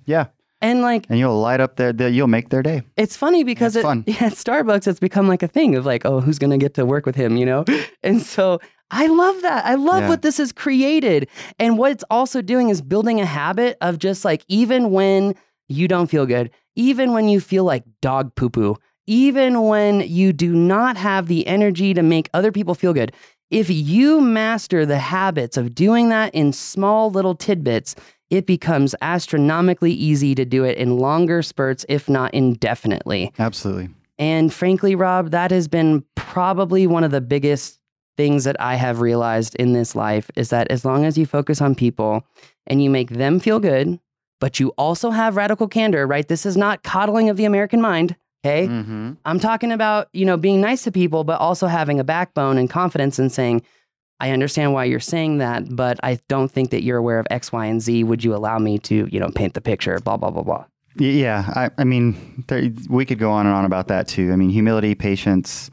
Yeah. 0.04 0.26
And 0.62 0.80
like, 0.82 1.06
And 1.10 1.18
you'll 1.18 1.38
light 1.40 1.60
up 1.60 1.76
their, 1.76 1.92
their 1.92 2.08
you'll 2.08 2.26
make 2.28 2.48
their 2.48 2.62
day. 2.62 2.82
it's 2.96 3.16
funny 3.16 3.44
because 3.44 3.76
It's 3.76 3.80
it, 3.80 3.86
fun. 3.86 4.04
yeah, 4.06 4.16
at 4.26 4.32
Starbucks, 4.32 4.86
it's 4.88 4.98
become 5.00 5.28
like 5.28 5.42
a 5.42 5.48
thing 5.48 5.74
of 5.76 5.84
like, 5.86 6.04
oh, 6.06 6.20
who's 6.20 6.38
going 6.38 6.50
to 6.50 6.58
get 6.58 6.74
to 6.74 6.84
work 6.86 7.04
with 7.06 7.14
him, 7.16 7.36
you 7.36 7.46
know? 7.46 7.64
And 8.02 8.22
so 8.22 8.60
I 8.90 9.06
love 9.08 9.42
that. 9.42 9.64
I 9.64 9.74
love 9.74 10.02
Yeah. 10.02 10.08
what 10.08 10.22
this 10.22 10.38
has 10.38 10.52
created. 10.52 11.28
And 11.58 11.76
what 11.78 11.90
it's 11.92 12.04
also 12.10 12.40
doing 12.42 12.68
is 12.68 12.80
building 12.82 13.20
a 13.20 13.26
habit 13.26 13.76
of 13.80 13.98
just 13.98 14.24
like, 14.24 14.44
even 14.48 14.90
when 14.90 15.34
you 15.68 15.88
don't 15.88 16.06
feel 16.08 16.26
good, 16.26 16.50
even 16.76 17.12
when 17.12 17.28
you 17.28 17.40
feel 17.40 17.64
like 17.64 17.82
dog 18.00 18.34
poo 18.36 18.48
poo, 18.50 18.76
even 19.08 19.62
when 19.62 20.00
you 20.00 20.32
do 20.32 20.52
not 20.54 20.96
have 20.96 21.26
the 21.26 21.46
energy 21.46 21.94
to 21.94 22.02
make 22.02 22.28
other 22.34 22.52
people 22.52 22.74
feel 22.74 22.92
good, 22.92 23.12
if 23.50 23.70
you 23.70 24.20
master 24.20 24.84
the 24.84 24.98
habits 24.98 25.56
of 25.56 25.74
doing 25.74 26.08
that 26.08 26.34
in 26.34 26.52
small 26.52 27.10
little 27.10 27.34
tidbits, 27.34 27.94
it 28.30 28.46
becomes 28.46 28.94
astronomically 29.02 29.92
easy 29.92 30.34
to 30.34 30.44
do 30.44 30.64
it 30.64 30.76
in 30.78 30.98
longer 30.98 31.42
spurts, 31.42 31.86
if 31.88 32.08
not 32.08 32.34
indefinitely. 32.34 33.32
Absolutely. 33.38 33.88
And 34.18 34.52
frankly, 34.52 34.94
Rob, 34.96 35.30
that 35.30 35.50
has 35.52 35.68
been 35.68 36.04
probably 36.16 36.86
one 36.88 37.04
of 37.04 37.12
the 37.12 37.20
biggest 37.20 37.78
things 38.16 38.44
that 38.44 38.56
I 38.60 38.76
have 38.76 39.00
realized 39.00 39.54
in 39.56 39.72
this 39.72 39.94
life 39.94 40.30
is 40.36 40.50
that 40.50 40.68
as 40.70 40.84
long 40.84 41.04
as 41.04 41.18
you 41.18 41.26
focus 41.26 41.60
on 41.60 41.74
people 41.74 42.24
and 42.66 42.82
you 42.82 42.90
make 42.90 43.10
them 43.10 43.40
feel 43.40 43.60
good, 43.60 44.00
but 44.40 44.60
you 44.60 44.70
also 44.78 45.10
have 45.10 45.36
radical 45.36 45.68
candor, 45.68 46.06
right? 46.06 46.26
This 46.26 46.46
is 46.46 46.56
not 46.56 46.82
coddling 46.82 47.28
of 47.28 47.36
the 47.36 47.44
American 47.44 47.80
mind. 47.80 48.16
Okay. 48.44 48.68
Mm-hmm. 48.68 49.12
I'm 49.24 49.40
talking 49.40 49.72
about, 49.72 50.08
you 50.12 50.24
know, 50.24 50.36
being 50.36 50.60
nice 50.60 50.84
to 50.84 50.92
people, 50.92 51.24
but 51.24 51.40
also 51.40 51.66
having 51.66 51.98
a 51.98 52.04
backbone 52.04 52.58
and 52.58 52.70
confidence 52.70 53.18
and 53.18 53.32
saying, 53.32 53.62
I 54.20 54.30
understand 54.30 54.72
why 54.72 54.84
you're 54.84 55.00
saying 55.00 55.38
that, 55.38 55.64
but 55.74 55.98
I 56.02 56.18
don't 56.28 56.50
think 56.50 56.70
that 56.70 56.82
you're 56.82 56.96
aware 56.96 57.18
of 57.18 57.26
X, 57.30 57.52
Y, 57.52 57.66
and 57.66 57.82
Z. 57.82 58.04
Would 58.04 58.24
you 58.24 58.34
allow 58.34 58.58
me 58.58 58.78
to, 58.80 59.08
you 59.10 59.20
know, 59.20 59.30
paint 59.30 59.54
the 59.54 59.60
picture? 59.60 59.98
Blah 60.00 60.16
blah 60.16 60.30
blah 60.30 60.42
blah. 60.42 60.64
Yeah, 60.98 61.44
I, 61.54 61.70
I 61.76 61.84
mean, 61.84 62.44
there, 62.48 62.70
we 62.88 63.04
could 63.04 63.18
go 63.18 63.30
on 63.30 63.46
and 63.46 63.54
on 63.54 63.66
about 63.66 63.88
that 63.88 64.08
too. 64.08 64.32
I 64.32 64.36
mean, 64.36 64.48
humility, 64.48 64.94
patience, 64.94 65.70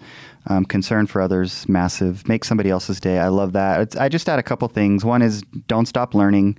um, 0.47 0.65
concern 0.65 1.07
for 1.07 1.21
others, 1.21 1.67
massive. 1.69 2.27
Make 2.27 2.43
somebody 2.43 2.69
else's 2.69 2.99
day. 2.99 3.19
I 3.19 3.29
love 3.29 3.53
that. 3.53 3.81
It's, 3.81 3.95
I 3.95 4.09
just 4.09 4.27
add 4.27 4.39
a 4.39 4.43
couple 4.43 4.67
things. 4.67 5.05
One 5.05 5.21
is 5.21 5.41
don't 5.67 5.85
stop 5.85 6.13
learning. 6.13 6.57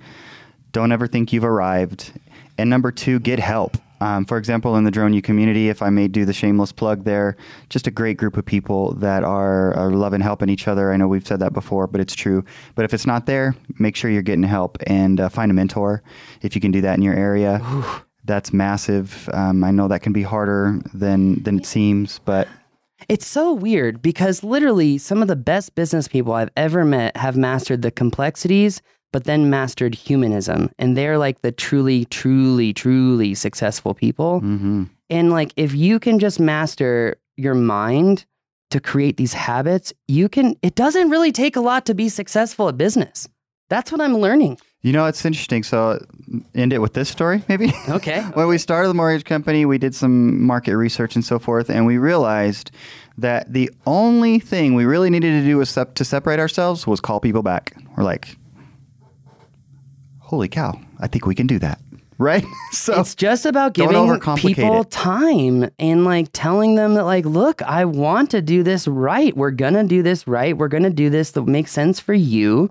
Don't 0.71 0.91
ever 0.91 1.07
think 1.07 1.31
you've 1.31 1.45
arrived. 1.45 2.11
And 2.57 2.69
number 2.69 2.91
two, 2.91 3.19
get 3.19 3.39
help. 3.39 3.77
Um, 4.01 4.25
for 4.25 4.37
example, 4.37 4.75
in 4.75 4.83
the 4.83 4.91
Drone 4.91 5.13
U 5.13 5.21
community, 5.21 5.69
if 5.69 5.81
I 5.81 5.89
may 5.89 6.07
do 6.07 6.25
the 6.25 6.33
shameless 6.33 6.71
plug 6.71 7.05
there, 7.05 7.37
just 7.69 7.87
a 7.87 7.91
great 7.91 8.17
group 8.17 8.35
of 8.37 8.45
people 8.45 8.93
that 8.95 9.23
are, 9.23 9.73
are 9.73 9.91
loving 9.91 10.21
helping 10.21 10.49
each 10.49 10.67
other. 10.67 10.91
I 10.91 10.97
know 10.97 11.07
we've 11.07 11.25
said 11.25 11.39
that 11.39 11.53
before, 11.53 11.87
but 11.87 12.01
it's 12.01 12.13
true. 12.13 12.43
But 12.75 12.85
if 12.85 12.93
it's 12.93 13.07
not 13.07 13.25
there, 13.25 13.55
make 13.79 13.95
sure 13.95 14.11
you're 14.11 14.21
getting 14.21 14.43
help 14.43 14.77
and 14.85 15.19
uh, 15.19 15.29
find 15.29 15.49
a 15.49 15.53
mentor 15.53 16.03
if 16.41 16.55
you 16.55 16.61
can 16.61 16.71
do 16.71 16.81
that 16.81 16.97
in 16.97 17.03
your 17.03 17.13
area. 17.15 17.61
That's 18.25 18.51
massive. 18.51 19.29
Um, 19.31 19.63
I 19.63 19.71
know 19.71 19.87
that 19.87 20.01
can 20.01 20.11
be 20.11 20.23
harder 20.23 20.81
than 20.93 21.41
than 21.43 21.59
it 21.59 21.65
seems, 21.65 22.19
but 22.25 22.47
It's 23.09 23.27
so 23.27 23.53
weird 23.53 24.01
because 24.01 24.43
literally 24.43 24.97
some 24.97 25.21
of 25.21 25.27
the 25.27 25.35
best 25.35 25.75
business 25.75 26.07
people 26.07 26.33
I've 26.33 26.49
ever 26.57 26.83
met 26.83 27.15
have 27.17 27.37
mastered 27.37 27.81
the 27.81 27.91
complexities, 27.91 28.81
but 29.13 29.25
then 29.25 29.49
mastered 29.49 29.95
humanism. 29.95 30.69
And 30.77 30.97
they're 30.97 31.17
like 31.17 31.41
the 31.41 31.51
truly, 31.51 32.05
truly, 32.05 32.73
truly 32.73 33.33
successful 33.33 33.93
people. 33.93 34.41
mhm. 34.41 34.89
And 35.09 35.29
like 35.31 35.53
if 35.55 35.73
you 35.75 35.99
can 35.99 36.17
just 36.19 36.39
master 36.39 37.17
your 37.37 37.53
mind 37.53 38.25
to 38.71 38.79
create 38.79 39.17
these 39.17 39.33
habits, 39.33 39.93
you 40.07 40.27
can, 40.27 40.55
it 40.63 40.73
doesn't 40.75 41.11
really 41.11 41.31
take 41.31 41.55
a 41.55 41.61
lot 41.61 41.85
to 41.85 41.93
be 41.93 42.09
successful 42.09 42.67
at 42.69 42.77
business. 42.77 43.29
That's 43.69 43.91
what 43.91 43.99
I'm 44.01 44.17
learning. 44.17 44.57
you 44.81 44.91
know 44.93 45.05
it's 45.05 45.25
interesting. 45.25 45.63
So 45.63 45.99
end 46.53 46.71
it 46.73 46.79
with 46.79 46.93
this 46.93 47.09
story, 47.09 47.43
maybe. 47.49 47.73
Okay. 47.89 48.21
when 48.33 48.47
we 48.47 48.57
started 48.57 48.87
the 48.89 48.93
mortgage 48.93 49.25
company, 49.25 49.65
we 49.65 49.77
did 49.77 49.95
some 49.95 50.41
market 50.43 50.77
research 50.77 51.15
and 51.15 51.25
so 51.25 51.39
forth, 51.39 51.69
and 51.69 51.85
we 51.85 51.97
realized 51.97 52.71
that 53.17 53.51
the 53.51 53.69
only 53.87 54.39
thing 54.39 54.75
we 54.75 54.85
really 54.85 55.09
needed 55.09 55.31
to 55.41 55.45
do 55.45 55.57
was 55.57 55.69
sep- 55.69 55.95
to 55.95 56.03
separate 56.05 56.39
ourselves 56.39 56.85
was 56.85 56.99
call 56.99 57.19
people 57.19 57.41
back. 57.41 57.73
We're 57.97 58.03
like, 58.03 58.35
holy 60.19 60.49
cow, 60.49 60.79
I 60.99 61.07
think 61.07 61.25
we 61.25 61.35
can 61.35 61.47
do 61.47 61.59
that. 61.59 61.79
Right? 62.17 62.45
so 62.71 62.97
it's 63.01 63.13
just 63.13 63.45
about 63.45 63.73
giving 63.73 64.19
people 64.37 64.81
it. 64.81 64.89
time 64.89 65.69
and 65.77 66.05
like 66.05 66.29
telling 66.31 66.75
them 66.75 66.93
that 66.93 67.03
like 67.03 67.25
look 67.25 67.61
i 67.63 67.83
want 67.83 68.31
to 68.31 68.41
do 68.41 68.63
this 68.63 68.87
right 68.87 69.35
we're 69.35 69.51
gonna 69.51 69.83
do 69.83 70.01
this 70.01 70.25
right 70.25 70.57
we're 70.57 70.69
gonna 70.69 70.89
do 70.89 71.09
this 71.09 71.31
that 71.31 71.41
makes 71.41 71.73
sense 71.73 71.99
for 71.99 72.13
you 72.13 72.69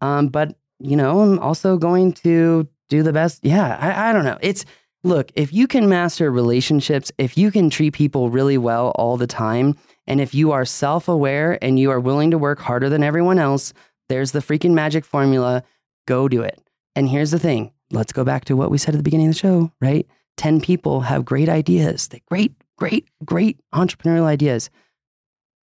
um, 0.00 0.28
but 0.28 0.56
you 0.78 0.96
know 0.96 1.20
i'm 1.20 1.38
also 1.38 1.76
going 1.76 2.12
to 2.12 2.68
do 2.88 3.02
the 3.02 3.12
best 3.12 3.44
yeah 3.44 3.76
I, 3.80 4.10
I 4.10 4.12
don't 4.12 4.24
know 4.24 4.38
it's 4.40 4.64
look 5.04 5.30
if 5.34 5.52
you 5.52 5.66
can 5.66 5.88
master 5.88 6.30
relationships 6.30 7.10
if 7.18 7.38
you 7.38 7.50
can 7.50 7.70
treat 7.70 7.94
people 7.94 8.30
really 8.30 8.58
well 8.58 8.90
all 8.96 9.16
the 9.16 9.26
time 9.26 9.76
and 10.06 10.20
if 10.20 10.34
you 10.34 10.52
are 10.52 10.64
self-aware 10.64 11.58
and 11.62 11.78
you 11.78 11.90
are 11.90 12.00
willing 12.00 12.30
to 12.30 12.38
work 12.38 12.58
harder 12.58 12.88
than 12.88 13.02
everyone 13.02 13.38
else 13.38 13.72
there's 14.08 14.32
the 14.32 14.40
freaking 14.40 14.72
magic 14.72 15.04
formula 15.04 15.62
go 16.06 16.28
do 16.28 16.42
it 16.42 16.60
and 16.94 17.08
here's 17.08 17.30
the 17.30 17.38
thing 17.38 17.72
let's 17.90 18.12
go 18.12 18.24
back 18.24 18.44
to 18.46 18.56
what 18.56 18.70
we 18.70 18.78
said 18.78 18.94
at 18.94 18.98
the 18.98 19.02
beginning 19.02 19.28
of 19.28 19.34
the 19.34 19.38
show, 19.38 19.70
right? 19.80 20.06
10 20.36 20.60
people 20.60 21.02
have 21.02 21.24
great 21.24 21.48
ideas, 21.48 22.08
they 22.08 22.22
great, 22.28 22.52
great, 22.76 23.08
great 23.24 23.60
entrepreneurial 23.74 24.24
ideas. 24.24 24.70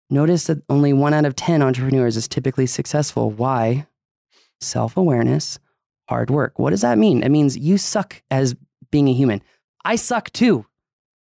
Notice 0.09 0.45
that 0.45 0.63
only 0.69 0.93
one 0.93 1.13
out 1.13 1.25
of 1.25 1.35
10 1.35 1.61
entrepreneurs 1.61 2.17
is 2.17 2.27
typically 2.27 2.65
successful. 2.65 3.31
Why? 3.31 3.87
Self 4.61 4.95
awareness, 4.95 5.59
hard 6.07 6.29
work. 6.29 6.59
What 6.59 6.69
does 6.69 6.81
that 6.81 6.97
mean? 6.97 7.23
It 7.23 7.29
means 7.29 7.57
you 7.57 7.77
suck 7.77 8.21
as 8.31 8.55
being 8.91 9.07
a 9.07 9.13
human. 9.13 9.41
I 9.83 9.95
suck 9.95 10.31
too. 10.31 10.65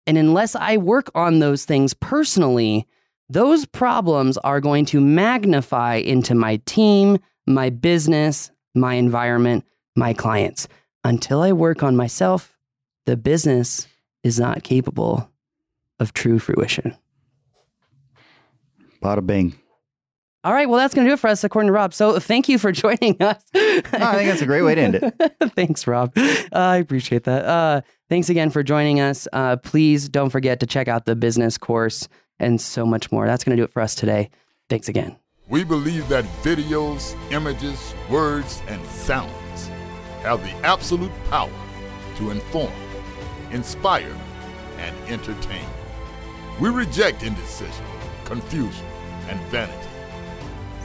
And 0.07 0.19
unless 0.19 0.57
I 0.57 0.77
work 0.79 1.11
on 1.15 1.39
those 1.39 1.65
things 1.65 1.95
personally, 1.95 2.87
those 3.29 3.67
problems 3.67 4.39
are 4.39 4.61
going 4.61 4.87
to 4.87 5.01
magnify 5.01 5.97
into 5.97 6.35
my 6.35 6.57
team, 6.65 7.19
my 7.47 7.71
business, 7.71 8.51
my 8.75 8.95
environment, 8.95 9.65
my 9.95 10.15
clients. 10.15 10.67
Until 11.05 11.43
I 11.43 11.53
work 11.53 11.83
on 11.83 11.95
myself, 11.95 12.57
the 13.07 13.17
business 13.17 13.87
is 14.23 14.41
not 14.41 14.63
capable 14.63 15.31
of 16.01 16.13
true 16.13 16.39
fruition. 16.39 16.97
bada 19.03 19.25
bing. 19.25 19.55
All 20.45 20.53
right, 20.53 20.69
well, 20.69 20.79
that's 20.79 20.95
going 20.95 21.05
to 21.05 21.11
do 21.11 21.15
it 21.15 21.19
for 21.19 21.27
us, 21.29 21.43
according 21.43 21.67
to 21.67 21.73
Rob. 21.73 21.93
So 21.93 22.19
thank 22.21 22.49
you 22.49 22.59
for 22.59 22.71
joining 22.73 23.21
us. 23.21 23.43
I 23.55 23.81
think 23.83 24.29
that's 24.29 24.43
a 24.43 24.47
great 24.47 24.63
way 24.63 24.75
to 24.77 24.81
end 24.81 24.95
it. 24.95 25.37
thanks, 25.57 25.87
Rob. 25.87 26.13
Uh, 26.17 26.47
I 26.53 26.77
appreciate 26.77 27.25
that. 27.25 27.45
Uh, 27.45 27.81
thanks 28.09 28.29
again 28.29 28.51
for 28.51 28.63
joining 28.63 29.01
us. 29.01 29.27
Uh, 29.33 29.57
please 29.57 30.09
don't 30.09 30.31
forget 30.31 30.61
to 30.61 30.67
check 30.67 30.87
out 30.87 31.07
the 31.07 31.17
business 31.17 31.59
course 31.59 32.09
and 32.39 32.61
so 32.61 32.87
much 32.87 33.11
more. 33.11 33.27
That's 33.27 33.43
going 33.43 33.57
to 33.57 33.61
do 33.61 33.65
it 33.65 33.73
for 33.73 33.83
us 33.83 33.95
today. 33.95 34.31
Thanks 34.69 34.89
again. 34.89 35.17
We 35.49 35.65
believe 35.65 36.09
that 36.09 36.25
videos, 36.43 37.17
images, 37.33 37.95
words, 38.09 38.63
and 38.69 38.85
sounds 38.87 39.69
have 40.23 40.43
the 40.43 40.53
absolute 40.67 41.13
power 41.31 41.51
to 42.17 42.31
inform, 42.31 42.73
inspire, 43.51 44.15
and 44.79 44.95
entertain. 45.09 45.67
We 46.61 46.69
reject 46.69 47.23
indecision, 47.23 47.85
confusion, 48.25 48.85
and 49.29 49.41
vanity, 49.49 49.89